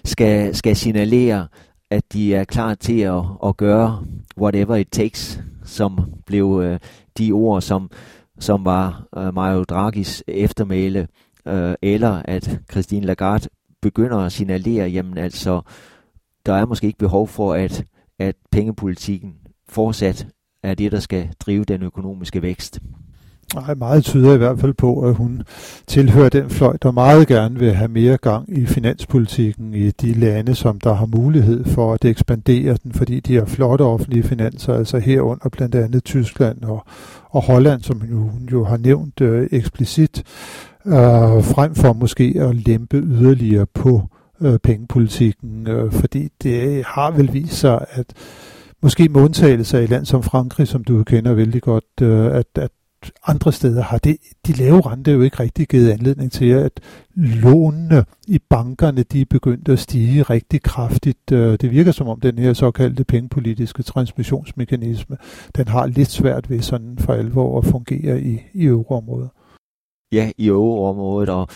skal, 0.06 0.56
skal 0.56 0.76
signalere, 0.76 1.48
at 1.90 2.14
de 2.14 2.36
er 2.36 2.44
klar 2.44 2.74
til 2.74 3.00
at, 3.00 3.24
at 3.46 3.58
gøre 3.58 4.04
whatever 4.38 4.76
it 4.76 4.88
takes, 4.92 5.40
som 5.64 6.00
blev 6.26 6.62
øh, 6.64 6.80
de 7.18 7.32
ord, 7.32 7.62
som, 7.62 7.92
som 8.40 8.66
var 8.66 9.04
øh, 9.18 9.34
Mario 9.34 9.64
Draghis 9.64 10.24
eftermæle, 10.28 11.08
øh, 11.48 11.76
eller 11.82 12.22
at 12.26 12.60
Christine 12.72 13.06
Lagarde 13.06 13.50
begynder 13.82 14.18
at 14.18 14.32
signalere, 14.32 14.90
jamen 14.90 15.18
altså, 15.18 15.62
der 16.46 16.54
er 16.54 16.66
måske 16.66 16.88
ikke 16.88 17.00
behov 17.00 17.28
for, 17.28 17.54
at, 17.54 17.84
at 18.20 18.36
pengepolitikken 18.52 19.34
fortsat 19.70 20.28
er 20.64 20.74
det, 20.74 20.92
der 20.92 21.00
skal 21.00 21.30
drive 21.40 21.64
den 21.64 21.84
økonomiske 21.84 22.42
vækst. 22.42 22.80
Nej, 23.56 23.74
meget 23.76 24.04
tyder 24.04 24.34
i 24.34 24.38
hvert 24.38 24.60
fald 24.60 24.74
på, 24.74 25.00
at 25.00 25.16
hun 25.16 25.44
tilhører 25.88 26.30
den 26.30 26.50
fløj, 26.50 26.78
der 26.82 26.92
meget 26.92 27.28
gerne 27.28 27.60
vil 27.60 27.74
have 27.74 27.88
mere 27.88 28.18
gang 28.18 28.58
i 28.58 28.66
finanspolitikken 28.66 29.74
i 29.74 29.92
de 29.92 30.14
lande, 30.14 30.56
som 30.56 30.80
der 30.80 30.94
har 30.94 31.06
mulighed 31.06 31.66
for 31.66 31.94
at 31.94 32.06
ekspandere 32.06 32.78
den, 32.84 32.94
fordi 32.94 33.20
de 33.20 33.36
har 33.36 33.46
flotte 33.46 33.82
offentlige 33.82 34.24
finanser, 34.24 34.74
altså 34.74 35.00
herunder 35.00 35.50
blandt 35.50 35.76
andet 35.76 36.04
Tyskland 36.04 36.64
og, 36.64 36.86
og 37.30 37.42
Holland, 37.42 37.82
som 37.82 38.02
hun 38.02 38.50
jo 38.52 38.66
har 38.66 38.78
nævnt 38.78 39.22
øh, 39.22 39.48
eksplicit, 39.52 40.24
øh, 40.86 41.44
frem 41.44 41.76
for 41.76 41.94
måske 41.94 42.34
at 42.40 42.56
lempe 42.56 42.98
yderligere 42.98 43.66
på 43.66 44.02
øh, 44.42 44.60
pengepolitikken, 44.60 45.68
øh, 45.68 45.92
fordi 45.92 46.30
det 46.44 46.84
har 46.86 47.12
vel 47.12 47.34
vist 47.34 47.54
sig, 47.54 47.86
at 47.90 48.14
måske 48.82 49.10
med 49.10 49.22
undtagelse 49.22 49.78
af 49.78 49.84
et 49.84 49.90
land 49.90 50.06
som 50.06 50.24
Frankrig, 50.24 50.68
som 50.68 50.84
du 50.84 51.04
kender 51.04 51.34
vældig 51.34 51.62
godt, 51.62 52.02
øh, 52.02 52.26
at, 52.26 52.48
at 52.56 52.72
andre 53.28 53.52
steder 53.52 53.84
har 53.84 53.98
det, 53.98 54.18
de 54.48 54.54
lave 54.54 54.82
rente 54.82 55.12
jo 55.12 55.22
ikke 55.22 55.40
rigtig 55.40 55.68
givet 55.68 55.92
anledning 55.92 56.32
til, 56.32 56.50
at 56.50 56.72
lånene 57.16 58.06
i 58.28 58.40
bankerne 58.50 59.04
de 59.04 59.22
er 59.22 59.26
begyndt 59.30 59.70
at 59.70 59.80
stige 59.80 60.24
rigtig 60.24 60.62
kraftigt. 60.62 61.32
Øh, 61.32 61.58
det 61.62 61.72
virker 61.72 61.92
som 61.92 62.08
om 62.08 62.20
den 62.20 62.40
her 62.40 62.54
såkaldte 62.54 63.04
pengepolitiske 63.04 63.84
transmissionsmekanisme, 63.84 65.18
den 65.56 65.68
har 65.68 65.86
lidt 65.86 66.10
svært 66.10 66.50
ved 66.50 66.62
sådan 66.62 66.98
for 67.00 67.14
alvor 67.14 67.58
at 67.58 67.66
fungere 67.66 68.22
i, 68.22 68.42
i 68.54 68.66
euroområdet. 68.66 69.30
Ja, 70.12 70.32
i 70.38 70.48
euroområdet, 70.48 71.30
og 71.30 71.48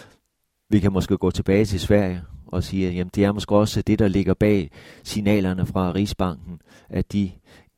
vi 0.70 0.80
kan 0.80 0.94
måske 0.94 1.18
gå 1.18 1.32
tilbage 1.32 1.66
til 1.66 1.80
Sverige 1.80 2.22
og 2.48 2.64
sige, 2.64 2.88
at 2.88 2.96
jamen, 2.96 3.12
det 3.16 3.24
er 3.24 3.32
måske 3.32 3.56
også 3.56 3.82
det, 3.82 4.00
der 4.00 4.08
ligger 4.08 4.34
bag 4.34 4.72
signalerne 5.04 5.66
fra 5.66 5.92
Rigsbanken, 5.92 6.60
at 6.90 7.14
de 7.14 7.32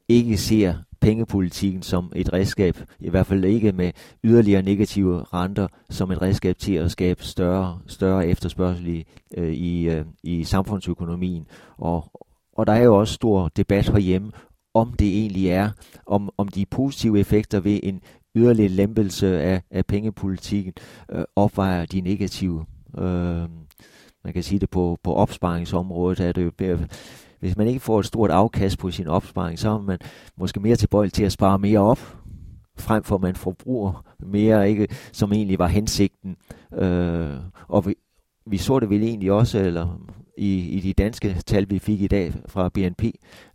ikke 0.07 0.37
ser 0.37 0.73
pengepolitikken 1.01 1.81
som 1.81 2.11
et 2.15 2.33
redskab, 2.33 2.77
i 2.99 3.09
hvert 3.09 3.25
fald 3.25 3.45
ikke 3.45 3.71
med 3.71 3.91
yderligere 4.23 4.61
negative 4.61 5.23
renter, 5.23 5.67
som 5.89 6.11
et 6.11 6.21
redskab 6.21 6.57
til 6.57 6.73
at 6.73 6.91
skabe 6.91 7.23
større, 7.23 7.79
større 7.87 8.27
efterspørgsel 8.27 8.87
i, 8.87 9.05
øh, 9.37 9.53
i, 9.53 9.89
øh, 9.89 10.05
i 10.23 10.43
samfundsøkonomien. 10.43 11.47
Og, 11.77 12.11
og 12.53 12.67
der 12.67 12.73
er 12.73 12.83
jo 12.83 12.99
også 12.99 13.13
stor 13.13 13.47
debat 13.47 13.89
herhjemme, 13.89 14.31
om 14.73 14.93
det 14.93 15.07
egentlig 15.07 15.47
er, 15.47 15.69
om, 16.05 16.29
om 16.37 16.47
de 16.47 16.65
positive 16.65 17.19
effekter 17.19 17.59
ved 17.59 17.79
en 17.83 18.01
yderligere 18.35 18.69
lempelse 18.69 19.41
af, 19.41 19.61
af 19.71 19.85
pengepolitikken 19.85 20.73
øh, 21.11 21.23
opvejer 21.35 21.85
de 21.85 22.01
negative. 22.01 22.65
Øh, 22.97 23.49
man 24.23 24.33
kan 24.33 24.43
sige 24.43 24.59
det 24.59 24.69
på, 24.69 24.97
på 25.03 25.13
opsparingsområdet, 25.13 26.19
er 26.19 26.31
det 26.31 26.43
jo 26.43 26.77
hvis 27.39 27.57
man 27.57 27.67
ikke 27.67 27.79
får 27.79 27.99
et 27.99 28.05
stort 28.05 28.31
afkast 28.31 28.79
på 28.79 28.91
sin 28.91 29.07
opsparing, 29.07 29.59
så 29.59 29.69
er 29.69 29.81
man 29.81 29.99
måske 30.37 30.59
mere 30.59 30.75
tilbøjelig 30.75 31.13
til 31.13 31.23
at 31.23 31.31
spare 31.31 31.59
mere 31.59 31.79
op, 31.79 32.17
frem 32.77 33.03
for 33.03 33.15
at 33.15 33.21
man 33.21 33.35
forbruger 33.35 34.05
mere, 34.19 34.69
ikke, 34.69 34.87
som 35.11 35.33
egentlig 35.33 35.59
var 35.59 35.67
hensigten. 35.67 36.35
Øh, 36.73 37.33
og 37.67 37.87
vi, 37.87 37.95
vi 38.45 38.57
så 38.57 38.79
det 38.79 38.89
vel 38.89 39.03
egentlig 39.03 39.31
også, 39.31 39.59
eller 39.59 39.99
i, 40.37 40.69
i 40.69 40.79
de 40.79 40.93
danske 40.93 41.37
tal, 41.45 41.69
vi 41.69 41.79
fik 41.79 42.01
i 42.01 42.07
dag 42.07 42.33
fra 42.47 42.69
BNP, 42.69 43.03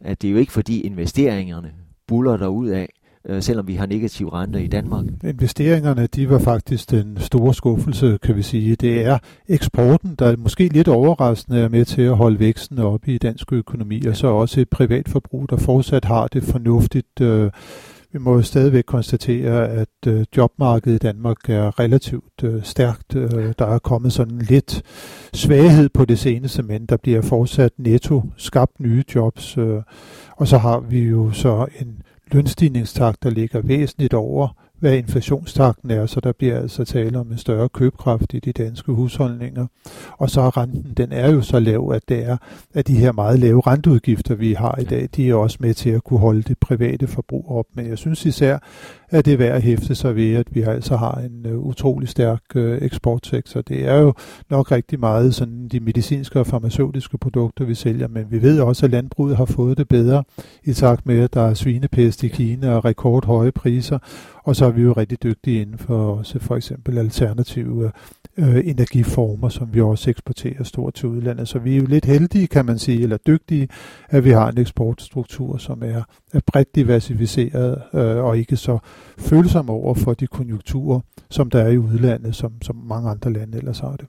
at 0.01 0.23
det 0.23 0.29
er 0.29 0.33
jo 0.33 0.39
ikke 0.39 0.53
fordi 0.53 0.81
investeringerne 0.81 1.73
buller 2.07 2.37
der 2.37 2.47
ud 2.47 2.69
af, 2.69 2.89
øh, 3.29 3.43
selvom 3.43 3.69
vi 3.69 3.75
har 3.75 3.87
negativ 3.87 4.29
rente 4.29 4.63
i 4.63 4.67
Danmark. 4.67 5.05
Investeringerne, 5.25 6.07
de 6.07 6.31
var 6.31 6.39
faktisk 6.39 6.91
den 6.91 7.17
store 7.21 7.55
skuffelse, 7.55 8.19
kan 8.23 8.37
vi 8.37 8.43
sige. 8.43 8.77
Det 8.77 9.07
er 9.07 9.19
eksporten, 9.49 10.15
der 10.19 10.37
måske 10.37 10.69
lidt 10.69 10.89
overraskende 10.89 11.61
er 11.61 11.69
med 11.69 11.85
til 11.85 12.03
at 12.03 12.17
holde 12.17 12.39
væksten 12.39 12.79
oppe 12.79 13.15
i 13.15 13.19
dansk 13.19 13.53
økonomi, 13.53 14.07
og 14.07 14.17
så 14.17 14.27
også 14.27 14.61
et 14.61 14.69
privatforbrug, 14.69 15.51
der 15.51 15.57
fortsat 15.57 16.05
har 16.05 16.27
det 16.27 16.43
fornuftigt. 16.43 17.21
Øh, 17.21 17.51
vi 18.13 18.19
må 18.19 18.35
jo 18.35 18.43
stadigvæk 18.43 18.85
konstatere, 18.87 19.69
at 19.69 19.89
øh, 20.07 20.25
jobmarkedet 20.37 20.95
i 20.95 20.99
Danmark 20.99 21.51
er 21.51 21.81
relativt 21.81 22.45
øh, 22.45 22.63
stærkt. 22.63 23.17
Øh, 23.17 23.53
der 23.59 23.67
er 23.67 23.79
kommet 23.79 24.13
sådan 24.13 24.39
lidt 24.39 24.83
svaghed 25.35 25.89
på 25.89 26.05
det 26.05 26.19
seneste, 26.19 26.63
men 26.63 26.87
der 26.87 26.97
bliver 26.97 27.23
fortsat 27.23 27.73
netto 27.79 28.23
skabt 28.37 28.81
nye 28.81 29.05
jobs. 29.15 29.59
Øh, 29.59 29.83
og 30.37 30.49
så 30.49 30.59
har 30.59 30.81
vi 30.81 31.01
jo 31.01 31.33
så 31.33 31.67
en 31.81 32.03
lønstigningstakt, 32.33 33.23
der 33.23 33.31
ligger 33.31 33.61
væsentligt 33.61 34.15
over, 34.15 34.49
hvad 34.81 34.97
inflationstakten 34.97 35.91
er, 35.91 36.07
så 36.07 36.21
der 36.21 36.33
bliver 36.33 36.59
altså 36.59 36.85
tale 36.85 37.19
om 37.19 37.33
en 37.33 37.39
større 37.39 37.69
købekraft 37.69 38.35
i 38.35 38.39
de 38.39 38.53
danske 38.53 38.93
husholdninger. 38.93 39.67
Og 40.19 40.31
så 40.31 40.41
er 40.41 40.57
renten, 40.57 40.95
den 40.97 41.13
er 41.13 41.31
jo 41.31 41.43
så 41.43 41.59
lav, 41.59 41.93
at 41.95 42.03
det 42.09 42.25
er, 42.25 42.37
at 42.75 42.89
de 42.89 42.95
her 42.95 43.13
meget 43.13 43.39
lave 43.39 43.63
renteudgifter, 43.67 44.35
vi 44.35 44.53
har 44.53 44.79
i 44.81 44.85
dag, 44.85 45.09
de 45.17 45.31
er 45.31 45.35
også 45.35 45.57
med 45.61 45.75
til 45.75 45.91
at 45.91 46.05
kunne 46.05 46.21
holde 46.21 46.43
det 46.43 46.59
private 46.59 47.07
forbrug 47.07 47.47
op. 47.49 47.67
Men 47.75 47.89
jeg 47.89 47.99
synes 47.99 48.27
især, 48.27 48.59
at 49.11 49.25
det 49.25 49.33
er 49.33 49.37
værd 49.37 49.57
at 49.57 49.63
hæfte 49.63 49.95
sig 49.95 50.17
ved, 50.17 50.35
at 50.35 50.47
vi 50.51 50.63
altså 50.63 50.97
har 50.97 51.15
en 51.15 51.53
uh, 51.53 51.67
utrolig 51.67 52.09
stærk 52.09 52.43
uh, 52.55 52.63
eksportsektor. 52.63 53.61
Det 53.61 53.89
er 53.89 53.97
jo 53.97 54.15
nok 54.51 54.73
rigtig 54.73 55.01
meget 55.01 55.35
sådan 55.35 55.69
de 55.69 55.81
medicinske 55.81 56.41
og 56.41 56.47
farmaceutiske 56.47 57.19
produkter, 57.19 57.65
vi 57.65 57.75
sælger, 57.75 58.09
men 58.09 58.27
vi 58.31 58.43
ved 58.43 58.61
også, 58.61 58.87
at 58.87 58.93
landbruget 58.93 59.37
har 59.37 59.45
fået 59.45 59.79
det 59.79 59.89
bedre 59.89 60.25
i 60.65 60.73
takt 60.73 61.07
med, 61.07 61.21
at 61.21 61.35
der 61.35 61.43
er 61.43 61.55
svinepest 61.55 62.23
i 62.23 62.29
Kina 62.29 62.75
og 62.75 62.85
rekordhøje 62.85 63.53
priser, 63.53 63.99
og 64.45 64.57
så 64.57 64.65
er 64.67 64.71
vi 64.71 64.83
jo 64.83 64.93
rigtig 64.93 65.23
dygtige 65.23 65.63
inden 65.63 65.79
for 65.79 66.17
også 66.17 66.39
for 66.39 66.57
eksempel 66.57 66.99
alternative 66.99 67.85
øh, 67.85 67.91
øh, 68.57 68.67
energiformer, 68.67 69.49
som 69.49 69.75
vi 69.75 69.81
også 69.81 70.11
eksporterer 70.11 70.63
stort 70.63 70.95
til 70.95 71.09
udlandet. 71.09 71.49
Så 71.49 71.59
vi 71.59 71.73
er 71.73 71.77
jo 71.81 71.87
lidt 71.87 72.05
heldige, 72.05 72.47
kan 72.47 72.67
man 72.67 72.79
sige, 72.79 73.03
eller 73.03 73.17
dygtige, 73.17 73.69
at 74.09 74.25
vi 74.25 74.31
har 74.31 74.49
en 74.49 74.59
eksportstruktur, 74.59 75.57
som 75.57 75.83
er, 75.83 76.03
er 76.33 76.41
bredt 76.47 76.75
diversificeret 76.75 77.83
øh, 77.95 78.17
og 78.17 78.39
ikke 78.39 78.57
så 78.57 78.79
følsom 79.19 79.71
over 79.71 79.95
for 79.95 80.15
de 80.15 80.27
konjunkturer, 80.27 81.01
som 81.31 81.51
der 81.51 81.61
er 81.63 81.69
i 81.69 81.79
udlandet, 81.79 82.35
som, 82.37 82.63
som 82.63 82.77
mange 82.77 83.11
andre 83.11 83.33
lande 83.33 83.59
ellers 83.59 83.79
har 83.79 83.97
det. 83.97 84.07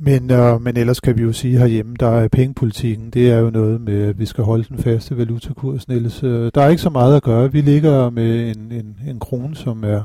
Men, 0.00 0.30
øh, 0.30 0.62
men 0.62 0.76
ellers 0.76 1.00
kan 1.00 1.18
vi 1.18 1.22
jo 1.22 1.32
sige 1.32 1.58
herhjemme, 1.58 1.96
der 2.00 2.08
er 2.08 2.28
pengepolitikken, 2.28 3.10
det 3.10 3.30
er 3.30 3.38
jo 3.38 3.50
noget 3.50 3.80
med, 3.80 4.02
at 4.02 4.18
vi 4.18 4.26
skal 4.26 4.44
holde 4.44 4.64
den 4.68 4.78
faste 4.78 5.16
valutakurs, 5.16 5.88
Niels. 5.88 6.22
Øh, 6.22 6.50
der 6.54 6.62
er 6.62 6.68
ikke 6.68 6.82
så 6.82 6.90
meget 6.90 7.16
at 7.16 7.22
gøre. 7.22 7.52
Vi 7.52 7.60
ligger 7.60 8.10
med 8.10 8.56
en, 8.56 8.72
en, 8.72 8.96
en 9.08 9.18
krone, 9.18 9.56
som 9.56 9.84
er 9.84 10.02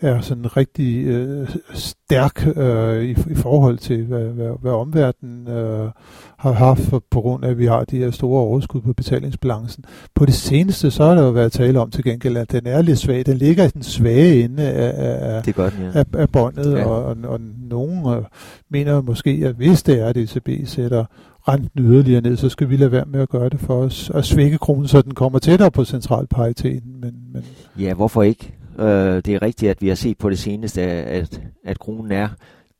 er 0.00 0.20
sådan 0.20 0.56
rigtig 0.56 1.06
øh, 1.06 1.48
stærk 1.74 2.46
øh, 2.56 3.04
i, 3.04 3.10
i 3.10 3.34
forhold 3.34 3.78
til, 3.78 4.04
hvad, 4.04 4.24
hvad, 4.24 4.50
hvad 4.60 4.72
omverdenen 4.72 5.48
øh, 5.48 5.90
har 6.38 6.52
haft 6.52 6.80
for, 6.80 7.02
på 7.10 7.20
grund 7.20 7.44
af, 7.44 7.50
at 7.50 7.58
vi 7.58 7.66
har 7.66 7.84
de 7.84 7.98
her 7.98 8.10
store 8.10 8.40
overskud 8.40 8.80
på 8.80 8.92
betalingsbalancen. 8.92 9.84
På 10.14 10.26
det 10.26 10.34
seneste, 10.34 10.90
så 10.90 11.04
har 11.04 11.14
der 11.14 11.22
jo 11.22 11.30
været 11.30 11.52
tale 11.52 11.80
om 11.80 11.90
til 11.90 12.04
gengæld, 12.04 12.36
at 12.36 12.52
den 12.52 12.66
er 12.66 12.82
lidt 12.82 12.98
svag. 12.98 13.26
Den 13.26 13.36
ligger 13.36 13.64
i 13.64 13.68
den 13.68 13.82
svage 13.82 14.44
ende 14.44 14.62
af, 14.62 15.36
af, 15.36 15.42
det 15.42 15.56
den, 15.56 15.64
ja. 15.80 15.98
af, 15.98 16.04
af 16.12 16.28
båndet, 16.28 16.72
ja. 16.72 16.86
og, 16.86 17.04
og, 17.04 17.16
og 17.24 17.40
nogen 17.70 18.14
øh, 18.16 18.22
mener 18.70 19.02
måske, 19.02 19.42
at 19.44 19.54
hvis 19.54 19.82
det 19.82 20.00
er, 20.00 20.06
at 20.06 20.16
ECB 20.16 20.48
sætter 20.64 21.04
renten 21.48 21.84
yderligere 21.84 22.20
ned, 22.20 22.36
så 22.36 22.48
skal 22.48 22.70
vi 22.70 22.76
lade 22.76 22.92
være 22.92 23.04
med 23.06 23.20
at 23.20 23.28
gøre 23.28 23.48
det 23.48 23.60
for 23.60 23.74
os, 23.74 24.10
at 24.14 24.24
svække 24.24 24.58
kronen, 24.58 24.88
så 24.88 25.02
den 25.02 25.14
kommer 25.14 25.38
tættere 25.38 25.70
på 25.70 25.84
centralpariteten. 25.84 27.00
Men, 27.00 27.12
men 27.32 27.44
ja, 27.78 27.94
hvorfor 27.94 28.22
ikke? 28.22 28.52
Øh, 28.78 29.16
det 29.16 29.28
er 29.28 29.42
rigtigt, 29.42 29.70
at 29.70 29.82
vi 29.82 29.88
har 29.88 29.94
set 29.94 30.18
på 30.18 30.30
det 30.30 30.38
seneste, 30.38 30.82
at, 30.82 31.40
at 31.64 31.78
kronen 31.78 32.12
er 32.12 32.28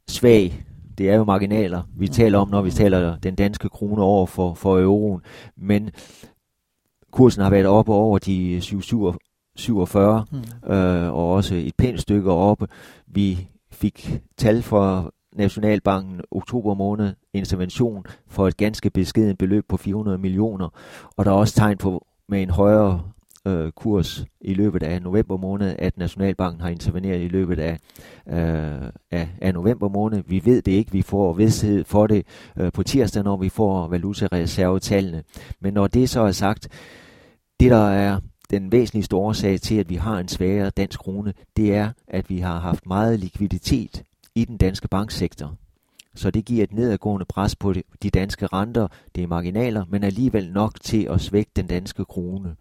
svag. 0.09 0.65
Det 0.99 1.11
er 1.11 1.15
jo 1.15 1.25
marginaler, 1.25 1.83
vi 1.97 2.09
taler 2.09 2.39
om, 2.39 2.49
når 2.49 2.63
vi 2.63 2.71
taler 2.71 3.17
den 3.17 3.35
danske 3.35 3.69
krone 3.69 4.03
over 4.03 4.27
for, 4.27 4.55
for 4.55 4.79
euroen. 4.79 5.21
Men 5.57 5.91
kursen 7.11 7.43
har 7.43 7.51
været 7.51 7.67
oppe 7.67 7.93
over 7.93 8.19
de 8.19 8.61
47, 9.57 10.27
mm. 10.33 10.73
øh, 10.73 11.15
og 11.15 11.33
også 11.33 11.55
et 11.55 11.77
pænt 11.79 12.01
stykke 12.01 12.31
oppe. 12.31 12.69
Vi 13.07 13.49
fik 13.71 14.21
tal 14.37 14.63
fra 14.63 15.11
Nationalbanken 15.37 16.21
oktober 16.31 16.75
måned 16.75 17.15
intervention 17.35 18.05
for 18.29 18.49
et 18.49 18.57
ganske 18.57 18.91
beskeden 18.91 19.37
beløb 19.37 19.65
på 19.69 19.77
400 19.77 20.19
millioner, 20.19 20.69
og 21.17 21.25
der 21.25 21.31
er 21.31 21.35
også 21.35 21.55
tegn 21.55 21.79
på 21.79 22.07
med 22.29 22.43
en 22.43 22.51
højere 22.51 23.03
øh, 23.47 23.73
kurs 23.73 24.25
i 24.41 24.55
løbet 24.55 24.83
af 24.83 25.03
november 25.03 25.37
måned, 25.37 25.77
at 25.79 25.99
Nationalbanken 25.99 26.61
har 26.61 26.69
interveneret 26.69 27.21
i 27.21 27.29
løbet 27.29 27.59
af, 27.59 27.79
øh, 28.29 28.91
af, 29.11 29.29
af 29.41 29.55
november 29.55 29.89
måned. 29.89 30.23
Vi 30.27 30.45
ved 30.45 30.63
det 30.63 30.73
ikke, 30.73 30.93
vi 30.93 31.03
får 31.03 31.33
vidsthed 31.33 31.85
for 31.85 32.07
det 32.07 32.27
øh, 32.57 32.73
på 32.73 32.83
tirsdag, 32.83 33.25
når 33.25 33.37
vi 33.37 33.49
får 33.49 33.89
valutareservetallene. 33.89 35.23
Men 35.61 35.75
når 35.75 35.87
det 35.87 36.11
så 36.11 36.21
er 36.21 36.33
sagt, 36.33 36.69
det 37.61 37.71
der 37.71 37.89
er 37.89 38.21
den 38.51 38.73
væsentligste 38.73 39.17
årsag 39.17 39.61
til, 39.61 39.75
at 39.75 39.89
vi 39.89 39.95
har 39.95 40.19
en 40.19 40.29
svagere 40.29 40.71
dansk 40.71 41.01
krone, 41.01 41.33
det 41.57 41.75
er, 41.75 41.91
at 42.09 42.31
vi 42.31 42.39
har 42.39 42.61
haft 42.61 42.87
meget 42.87 43.21
likviditet 43.21 44.03
i 44.35 44.45
den 44.45 44.57
danske 44.57 44.89
banksektor. 44.89 45.55
Så 46.15 46.31
det 46.31 46.45
giver 46.45 46.63
et 46.63 46.73
nedadgående 46.73 47.27
pres 47.29 47.57
på 47.57 47.75
de 48.03 48.11
danske 48.11 48.47
renter. 48.47 48.89
Det 49.15 49.23
er 49.23 49.27
marginaler, 49.27 49.85
men 49.89 50.05
alligevel 50.05 50.53
nok 50.53 50.81
til 50.81 51.09
at 51.11 51.21
svække 51.21 51.51
den 51.57 51.67
danske 51.67 52.05
krone 52.05 52.57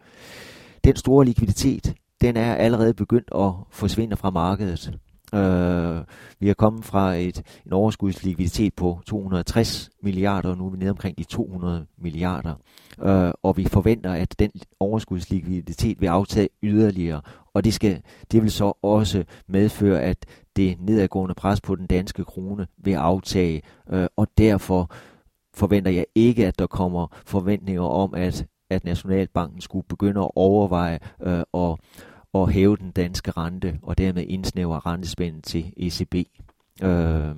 den 0.86 0.96
store 0.96 1.26
likviditet, 1.26 1.94
den 2.22 2.38
er 2.38 2.56
allerede 2.56 2.94
begyndt 2.94 3.30
at 3.36 3.52
forsvinde 3.72 4.16
fra 4.16 4.30
markedet. 4.30 5.00
Øh, 5.34 6.04
vi 6.40 6.50
er 6.50 6.54
kommet 6.58 6.86
fra 6.86 7.14
et, 7.14 7.42
en 7.66 7.74
overskudslikviditet 7.74 8.74
på 8.74 9.00
260 9.06 9.90
milliarder, 10.02 10.50
og 10.50 10.58
nu 10.58 10.66
er 10.66 10.70
vi 10.70 10.78
nede 10.78 10.90
omkring 10.90 11.18
de 11.18 11.24
200 11.24 11.86
milliarder. 11.98 12.54
Øh, 13.04 13.32
og 13.44 13.58
vi 13.58 13.66
forventer, 13.66 14.14
at 14.14 14.40
den 14.40 14.52
overskudslikviditet 14.80 16.02
vil 16.02 16.08
aftage 16.08 16.50
yderligere, 16.64 17.22
og 17.54 17.64
det, 17.64 17.74
skal, 17.74 18.02
det 18.32 18.44
vil 18.44 18.52
så 18.52 18.74
også 18.82 19.24
medføre, 19.48 20.02
at 20.02 20.26
det 20.56 20.78
nedadgående 20.80 21.36
pres 21.36 21.62
på 21.62 21.76
den 21.76 21.88
danske 21.88 22.24
krone 22.24 22.68
vil 22.78 22.94
aftage, 22.94 23.62
øh, 23.90 24.08
og 24.16 24.28
derfor 24.38 24.92
forventer 25.54 25.92
jeg 25.92 26.06
ikke, 26.16 26.48
at 26.48 26.60
der 26.60 26.68
kommer 26.68 27.08
forventninger 27.26 27.84
om, 27.84 28.14
at, 28.14 28.46
at 28.70 28.84
Nationalbanken 28.84 29.62
skulle 29.62 29.86
begynde 29.90 30.22
at 30.22 30.32
overveje 30.36 31.00
øh, 31.24 31.44
og 31.54 31.80
at 32.36 32.54
hæve 32.54 32.78
den 32.78 32.92
danske 32.92 33.32
rente, 33.32 33.80
og 33.82 33.98
dermed 33.98 34.26
indsnævre 34.28 34.80
rentespændet 34.80 35.44
til 35.44 35.74
ECB. 35.78 36.16
Øh, 36.84 37.36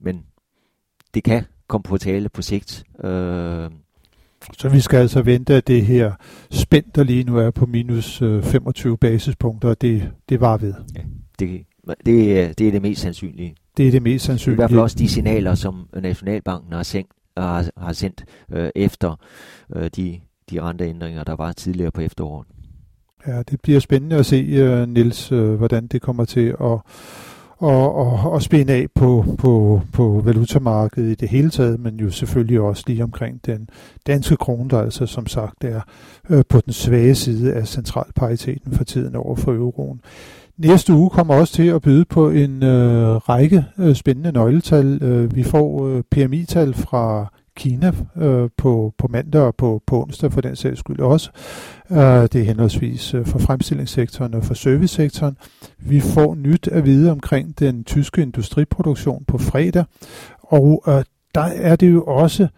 men 0.00 0.24
det 1.14 1.24
kan 1.24 1.44
komme 1.66 1.82
på 1.82 1.98
tale 1.98 2.28
på 2.28 2.42
sigt. 2.42 2.84
Øh, 3.04 3.70
så 4.58 4.68
vi 4.68 4.80
skal 4.80 4.96
altså 4.96 5.22
vente, 5.22 5.54
at 5.54 5.66
det 5.66 5.86
her 5.86 6.12
spænd, 6.50 6.84
der 6.94 7.02
lige 7.02 7.24
nu 7.24 7.38
er 7.38 7.50
på 7.50 7.66
minus 7.66 8.18
25 8.18 8.92
øh, 8.92 8.98
basispunkter, 8.98 9.74
det, 9.74 10.12
det 10.28 10.40
var 10.40 10.56
ved. 10.56 10.74
Ja, 10.96 11.02
det, 11.38 11.66
det, 12.06 12.40
er, 12.40 12.52
det 12.52 12.68
er 12.68 12.72
det 12.72 12.82
mest 12.82 13.02
sandsynlige. 13.02 13.54
Det 13.76 13.86
er 13.86 13.90
det 13.90 14.02
mest 14.02 14.24
sandsynlige. 14.24 14.56
Det 14.56 14.62
er 14.62 14.66
i 14.66 14.68
hvert 14.68 14.70
fald 14.70 14.80
også 14.80 14.98
de 14.98 15.08
signaler, 15.08 15.54
som 15.54 15.88
Nationalbanken 16.02 16.72
har 16.72 16.82
sendt, 16.82 17.10
har, 17.36 17.70
har 17.76 17.92
sendt 17.92 18.24
øh, 18.52 18.70
efter 18.74 19.16
øh, 19.76 19.90
de, 19.96 20.20
de 20.52 20.62
renteændringer, 20.62 21.24
der 21.24 21.36
var 21.36 21.52
tidligere 21.52 21.90
på 21.90 22.00
efteråret. 22.00 22.46
Ja, 23.26 23.42
det 23.42 23.60
bliver 23.60 23.80
spændende 23.80 24.16
at 24.16 24.26
se, 24.26 24.36
øh, 24.36 24.88
Nils, 24.88 25.32
øh, 25.32 25.54
hvordan 25.54 25.86
det 25.86 26.02
kommer 26.02 26.24
til 26.24 26.54
at 26.60 26.80
og, 27.62 27.94
og, 27.94 28.32
og 28.32 28.42
spænde 28.42 28.72
af 28.72 28.86
på, 28.94 29.24
på, 29.38 29.82
på 29.92 30.22
valutamarkedet 30.24 31.10
i 31.10 31.14
det 31.14 31.28
hele 31.28 31.50
taget, 31.50 31.80
men 31.80 31.96
jo 31.96 32.10
selvfølgelig 32.10 32.60
også 32.60 32.84
lige 32.86 33.04
omkring 33.04 33.46
den 33.46 33.68
danske 34.06 34.36
krone, 34.36 34.70
der 34.70 34.80
altså 34.80 35.06
som 35.06 35.26
sagt 35.26 35.64
er 35.64 35.80
øh, 36.30 36.44
på 36.48 36.60
den 36.60 36.72
svage 36.72 37.14
side 37.14 37.54
af 37.54 37.68
centralpariteten 37.68 38.72
for 38.72 38.84
tiden 38.84 39.16
over 39.16 39.36
for 39.36 39.52
euroen. 39.52 40.00
Næste 40.56 40.92
uge 40.92 41.10
kommer 41.10 41.34
også 41.34 41.54
til 41.54 41.66
at 41.66 41.82
byde 41.82 42.04
på 42.04 42.30
en 42.30 42.62
øh, 42.62 43.16
række 43.16 43.64
øh, 43.78 43.94
spændende 43.94 44.32
nøgletal. 44.32 45.02
Øh, 45.02 45.36
vi 45.36 45.42
får 45.42 45.88
øh, 45.88 46.02
PMI-tal 46.10 46.74
fra 46.74 47.32
Kina 47.56 47.92
øh, 48.16 48.50
på, 48.56 48.94
på 48.98 49.08
mandag 49.10 49.42
og 49.42 49.54
på, 49.54 49.82
på 49.86 50.02
onsdag 50.02 50.32
for 50.32 50.40
den 50.40 50.56
sags 50.56 50.78
skyld 50.78 51.00
også. 51.00 51.30
Øh, 51.90 51.98
det 51.98 52.34
er 52.34 52.42
henholdsvis 52.42 53.14
øh, 53.14 53.26
for 53.26 53.38
fremstillingssektoren 53.38 54.34
og 54.34 54.44
for 54.44 54.54
servicesektoren. 54.54 55.36
Vi 55.78 56.00
får 56.00 56.34
nyt 56.34 56.68
at 56.68 56.84
vide 56.84 57.10
omkring 57.10 57.58
den 57.58 57.84
tyske 57.84 58.22
industriproduktion 58.22 59.24
på 59.24 59.38
fredag, 59.38 59.84
og 60.40 60.84
øh, 60.88 61.04
der 61.34 61.40
er 61.40 61.76
det 61.76 61.92
jo 61.92 62.04
også 62.04 62.48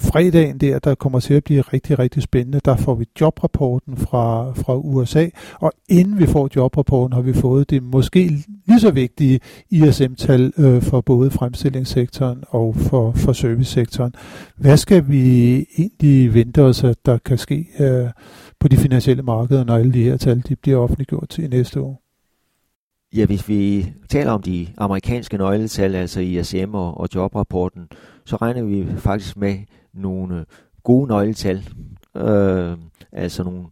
fredagen 0.00 0.58
der, 0.58 0.78
der 0.78 0.94
kommer 0.94 1.20
til 1.20 1.34
at 1.34 1.44
blive 1.44 1.60
rigtig, 1.60 1.98
rigtig 1.98 2.22
spændende. 2.22 2.60
Der 2.64 2.76
får 2.76 2.94
vi 2.94 3.04
jobrapporten 3.20 3.96
fra, 3.96 4.52
fra 4.52 4.76
USA, 4.76 5.26
og 5.60 5.72
inden 5.88 6.18
vi 6.18 6.26
får 6.26 6.48
jobrapporten, 6.56 7.12
har 7.12 7.20
vi 7.20 7.32
fået 7.32 7.70
det 7.70 7.82
måske 7.82 8.44
lige 8.66 8.80
så 8.80 8.90
vigtige 8.90 9.40
ISM-tal 9.70 10.52
øh, 10.58 10.82
for 10.82 11.00
både 11.00 11.30
fremstillingssektoren 11.30 12.44
og 12.48 12.76
for, 12.76 13.12
for 13.12 13.32
servicesektoren. 13.32 14.14
Hvad 14.56 14.76
skal 14.76 15.08
vi 15.08 15.56
egentlig 15.78 16.34
vente 16.34 16.62
os, 16.62 16.84
at 16.84 16.96
der 17.06 17.18
kan 17.18 17.38
ske 17.38 17.66
øh, 17.80 18.06
på 18.60 18.68
de 18.68 18.76
finansielle 18.76 19.22
markeder, 19.22 19.64
når 19.64 19.76
alle 19.76 19.92
de 19.92 20.04
her 20.04 20.16
tal 20.16 20.42
de 20.48 20.56
bliver 20.56 20.78
offentliggjort 20.78 21.28
til 21.28 21.50
næste 21.50 21.80
år? 21.80 22.02
Ja, 23.16 23.26
hvis 23.26 23.48
vi 23.48 23.92
taler 24.08 24.32
om 24.32 24.42
de 24.42 24.66
amerikanske 24.78 25.36
nøgletal, 25.36 25.94
altså 25.94 26.20
ISM 26.20 26.74
og, 26.74 27.00
og 27.00 27.08
jobrapporten, 27.14 27.88
så 28.24 28.36
regner 28.36 28.62
vi 28.62 28.86
faktisk 28.96 29.36
med 29.36 29.56
nogle 29.94 30.46
gode 30.82 31.08
nøgletal. 31.08 31.68
Øh, 32.16 32.76
altså 33.12 33.42
nogle, 33.44 33.64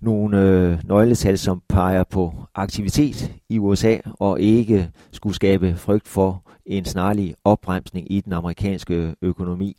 nogle 0.00 0.42
øh, 0.42 0.78
nøgletal, 0.84 1.38
som 1.38 1.62
peger 1.68 2.04
på 2.04 2.34
aktivitet 2.54 3.32
i 3.48 3.58
USA 3.58 3.96
og 4.04 4.40
ikke 4.40 4.90
skulle 5.12 5.34
skabe 5.34 5.76
frygt 5.76 6.08
for 6.08 6.42
en 6.66 6.84
snarlig 6.84 7.34
opbremsning 7.44 8.12
i 8.12 8.20
den 8.20 8.32
amerikanske 8.32 9.14
økonomi. 9.22 9.76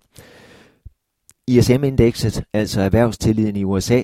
ISM-indekset, 1.48 2.44
altså 2.54 2.82
erhvervstilliden 2.82 3.56
i 3.56 3.64
USA, 3.64 4.04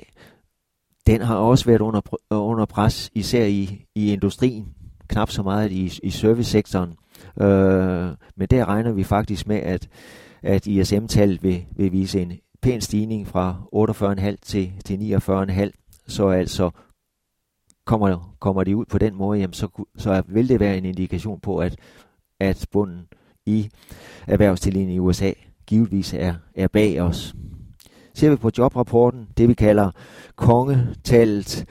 den 1.08 1.22
har 1.22 1.36
også 1.36 1.66
været 1.66 1.82
under, 1.82 2.02
under 2.32 2.66
pres, 2.66 3.10
især 3.14 3.46
i, 3.46 3.86
i 3.96 4.14
industrien 4.14 4.76
knap 5.08 5.32
så 5.32 5.44
meget 5.44 5.72
i, 5.72 6.00
i 6.04 6.10
servicesektoren. 6.10 6.94
Øh, 7.42 8.10
men 8.36 8.48
der 8.50 8.66
regner 8.68 8.92
vi 8.92 9.04
faktisk 9.04 9.48
med, 9.48 9.58
at, 9.58 9.88
at 10.44 10.68
ISM-tallet 10.68 11.44
vil, 11.44 11.66
vil 11.76 11.92
vise 11.92 12.22
en 12.22 12.34
pæn 12.62 12.82
stigning 12.82 13.28
fra 13.28 13.56
48,5 13.76 14.36
til, 14.42 14.72
til 14.86 15.20
49,5. 15.30 16.04
Så 16.08 16.28
altså 16.28 16.70
kommer, 17.86 18.36
kommer 18.40 18.64
de 18.64 18.76
ud 18.76 18.86
på 18.86 18.98
den 18.98 19.16
måde, 19.16 19.40
jamen 19.40 19.54
så, 19.54 19.86
så 19.98 20.24
vil 20.28 20.50
det 20.50 20.60
være 20.60 20.78
en 20.78 20.86
indikation 20.86 21.40
på, 21.40 21.58
at, 21.58 21.76
at 22.40 22.68
bunden 22.72 23.08
i 23.46 23.70
erhvervstillingen 24.28 24.96
i 24.96 25.00
USA 25.00 25.32
givetvis 25.68 26.14
er, 26.14 26.34
er 26.56 26.68
bag 26.68 27.02
os. 27.02 27.36
Ser 28.14 28.30
vi 28.30 28.36
på 28.36 28.52
jobrapporten, 28.58 29.28
det 29.38 29.48
vi 29.48 29.54
kalder 29.54 29.92
kongetallet, 30.36 31.66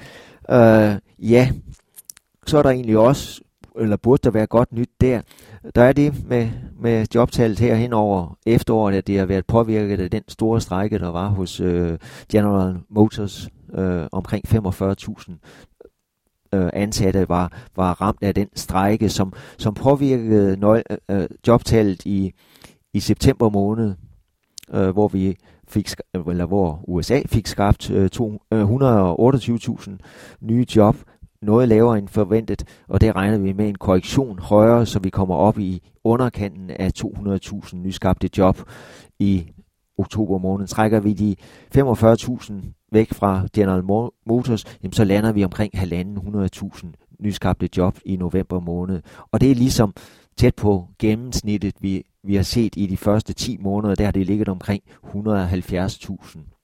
øh, 0.51 0.95
ja, 1.19 1.51
så 2.47 2.59
er 2.59 2.63
der 2.63 2.71
egentlig 2.71 2.99
også, 2.99 3.43
eller 3.79 3.97
burde 3.97 4.21
der 4.25 4.31
være 4.31 4.47
godt 4.47 4.73
nyt 4.73 4.91
der. 5.01 5.21
Der 5.75 5.83
er 5.83 5.93
det 5.93 6.29
med, 6.29 6.49
med 6.81 7.07
jobtallet 7.15 7.59
her 7.59 7.75
hen 7.75 7.93
over 7.93 8.39
efteråret, 8.47 8.95
at 8.95 9.07
det 9.07 9.19
har 9.19 9.27
været 9.27 9.47
påvirket 9.47 10.01
af 10.01 10.11
den 10.11 10.23
store 10.29 10.61
strække, 10.61 10.99
der 10.99 11.09
var 11.09 11.29
hos 11.29 11.61
øh, 11.61 11.99
General 12.33 12.77
Motors. 12.89 13.49
Øh, 13.75 14.07
omkring 14.13 14.45
45.000 14.49 15.33
øh, 16.55 16.71
ansatte 16.73 17.29
var, 17.29 17.53
var 17.77 18.01
ramt 18.01 18.23
af 18.23 18.35
den 18.35 18.49
strække, 18.55 19.09
som, 19.09 19.33
som 19.59 19.75
påvirkede 19.75 20.57
nøg, 20.57 20.83
øh, 20.91 21.21
øh, 21.21 21.29
jobtallet 21.47 22.07
i, 22.07 22.33
i 22.93 23.01
september 23.01 23.49
måned, 23.51 23.95
øh, 24.75 24.91
hvor 24.91 25.09
vi 25.09 25.37
fik, 25.69 25.91
eller 26.29 26.47
hvor 26.47 26.85
USA 26.89 27.23
fik 27.27 27.47
skabt 27.47 27.91
øh, 27.91 28.11
øh, 28.53 28.65
128.000 28.65 29.91
nye 30.41 30.67
job, 30.77 30.97
noget 31.45 31.69
lavere 31.69 31.99
end 31.99 32.09
forventet, 32.09 32.65
og 32.89 33.01
det 33.01 33.17
regner 33.17 33.39
vi 33.39 33.53
med 33.53 33.69
en 33.69 33.75
korrektion 33.75 34.39
højere, 34.39 34.87
så 34.87 34.99
vi 34.99 35.11
kommer 35.11 35.35
op 35.35 35.59
i 35.59 35.83
underkanten 36.05 36.71
af 36.71 36.91
200.000 36.99 37.77
nyskabte 37.77 38.31
job 38.39 38.59
i 39.19 39.47
oktober 39.99 40.39
måned. 40.39 40.67
Trækker 40.67 41.01
vi 41.01 41.13
de 41.13 41.37
45.000 41.77 42.53
væk 42.93 43.13
fra 43.13 43.47
General 43.53 43.85
Motors, 44.27 44.65
jamen 44.83 44.93
så 44.93 45.05
lander 45.05 45.33
vi 45.33 45.45
omkring 45.45 45.75
1.500.000 45.77 46.87
nyskabte 47.21 47.69
job 47.77 47.99
i 48.05 48.17
november 48.17 48.61
måned. 48.61 49.03
Og 49.33 49.41
det 49.41 49.51
er 49.51 49.55
ligesom 49.55 49.95
tæt 50.37 50.55
på 50.55 50.89
gennemsnittet, 50.99 51.75
vi, 51.81 52.03
vi 52.25 52.35
har 52.35 52.43
set 52.43 52.77
i 52.77 52.87
de 52.87 52.97
første 52.97 53.33
10 53.33 53.57
måneder, 53.61 53.95
der 53.95 54.05
har 54.05 54.13
det 54.13 54.27
ligget 54.27 54.49
omkring 54.49 54.83
170.000. 55.05 56.55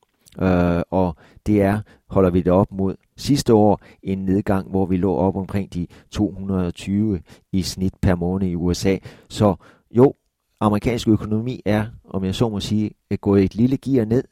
Øh, 0.44 0.82
og 0.90 1.16
det 1.46 1.62
er, 1.62 1.80
holder 2.10 2.30
vi 2.30 2.42
det 2.42 2.52
op 2.52 2.72
mod 2.72 2.94
sidste 3.20 3.54
år, 3.54 3.80
en 4.02 4.18
nedgang, 4.18 4.70
hvor 4.70 4.86
vi 4.86 4.96
lå 4.96 5.14
op 5.14 5.36
omkring 5.36 5.74
de 5.74 5.86
220 6.10 7.20
i 7.52 7.62
snit 7.62 7.94
per 8.02 8.14
måned 8.14 8.48
i 8.48 8.54
USA. 8.54 8.96
Så 9.28 9.54
jo, 9.90 10.14
amerikansk 10.60 11.08
økonomi 11.08 11.62
er, 11.64 11.86
om 12.04 12.24
jeg 12.24 12.34
så 12.34 12.48
må 12.48 12.60
sige, 12.60 12.90
gået 13.20 13.44
et 13.44 13.54
lille 13.54 13.76
gear 13.76 14.04
ned, 14.04 14.24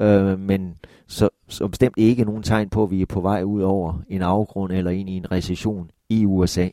øh, 0.00 0.40
men 0.40 0.76
så, 1.06 1.28
så 1.48 1.68
bestemt 1.68 1.94
ikke 1.96 2.24
nogen 2.24 2.42
tegn 2.42 2.68
på, 2.68 2.82
at 2.82 2.90
vi 2.90 3.02
er 3.02 3.06
på 3.06 3.20
vej 3.20 3.42
ud 3.42 3.62
over 3.62 4.02
en 4.08 4.22
afgrund 4.22 4.72
eller 4.72 4.90
ind 4.90 5.08
i 5.08 5.16
en 5.16 5.32
recession 5.32 5.90
i 6.08 6.26
USA. 6.26 6.68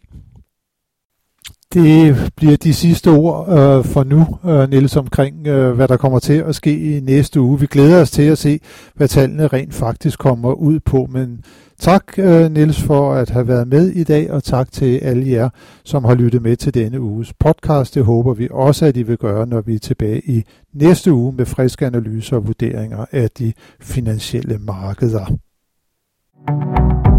Det 1.74 2.32
bliver 2.36 2.58
de 2.58 2.74
sidste 2.74 3.08
ord 3.08 3.50
øh, 3.50 3.86
for 3.86 4.04
nu, 4.04 4.26
øh, 4.52 4.70
Niels, 4.70 4.96
omkring 4.96 5.48
øh, 5.48 5.76
hvad 5.76 5.88
der 5.88 5.98
kommer 5.98 6.20
til 6.20 6.34
at 6.34 6.56
ske 6.56 6.80
i 6.80 7.00
næste 7.00 7.42
uge. 7.42 7.60
Vi 7.60 7.66
glæder 7.66 8.02
os 8.02 8.12
til 8.12 8.24
at 8.24 8.38
se, 8.38 8.60
hvad 8.96 9.08
tallene 9.08 9.48
rent 9.48 9.74
faktisk 9.74 10.20
kommer 10.20 10.54
ud 10.54 10.80
på. 10.80 11.08
Men 11.12 11.44
tak, 11.80 12.04
øh, 12.18 12.52
Niels, 12.52 12.82
for 12.82 13.14
at 13.14 13.30
have 13.30 13.48
været 13.48 13.68
med 13.68 13.90
i 13.90 14.04
dag, 14.04 14.32
og 14.32 14.44
tak 14.44 14.72
til 14.72 14.98
alle 14.98 15.32
jer, 15.32 15.50
som 15.84 16.04
har 16.04 16.16
lyttet 16.16 16.42
med 16.42 16.56
til 16.56 16.74
denne 16.74 17.02
uges 17.02 17.34
podcast. 17.34 17.96
Det 17.96 18.06
håber 18.06 18.34
vi 18.34 18.48
også, 18.52 18.86
at 18.86 18.98
I 18.98 19.04
vil 19.04 19.18
gøre, 19.18 19.48
når 19.48 19.62
vi 19.62 19.76
er 19.76 19.80
tilbage 19.80 20.22
i 20.26 20.44
næste 20.74 21.14
uge 21.14 21.34
med 21.34 21.46
friske 21.46 21.86
analyser 21.86 22.36
og 22.36 22.48
vurderinger 22.48 23.06
af 23.12 23.30
de 23.30 23.54
finansielle 23.82 24.58
markeder. 24.58 25.26
thank 26.46 27.08
you 27.08 27.13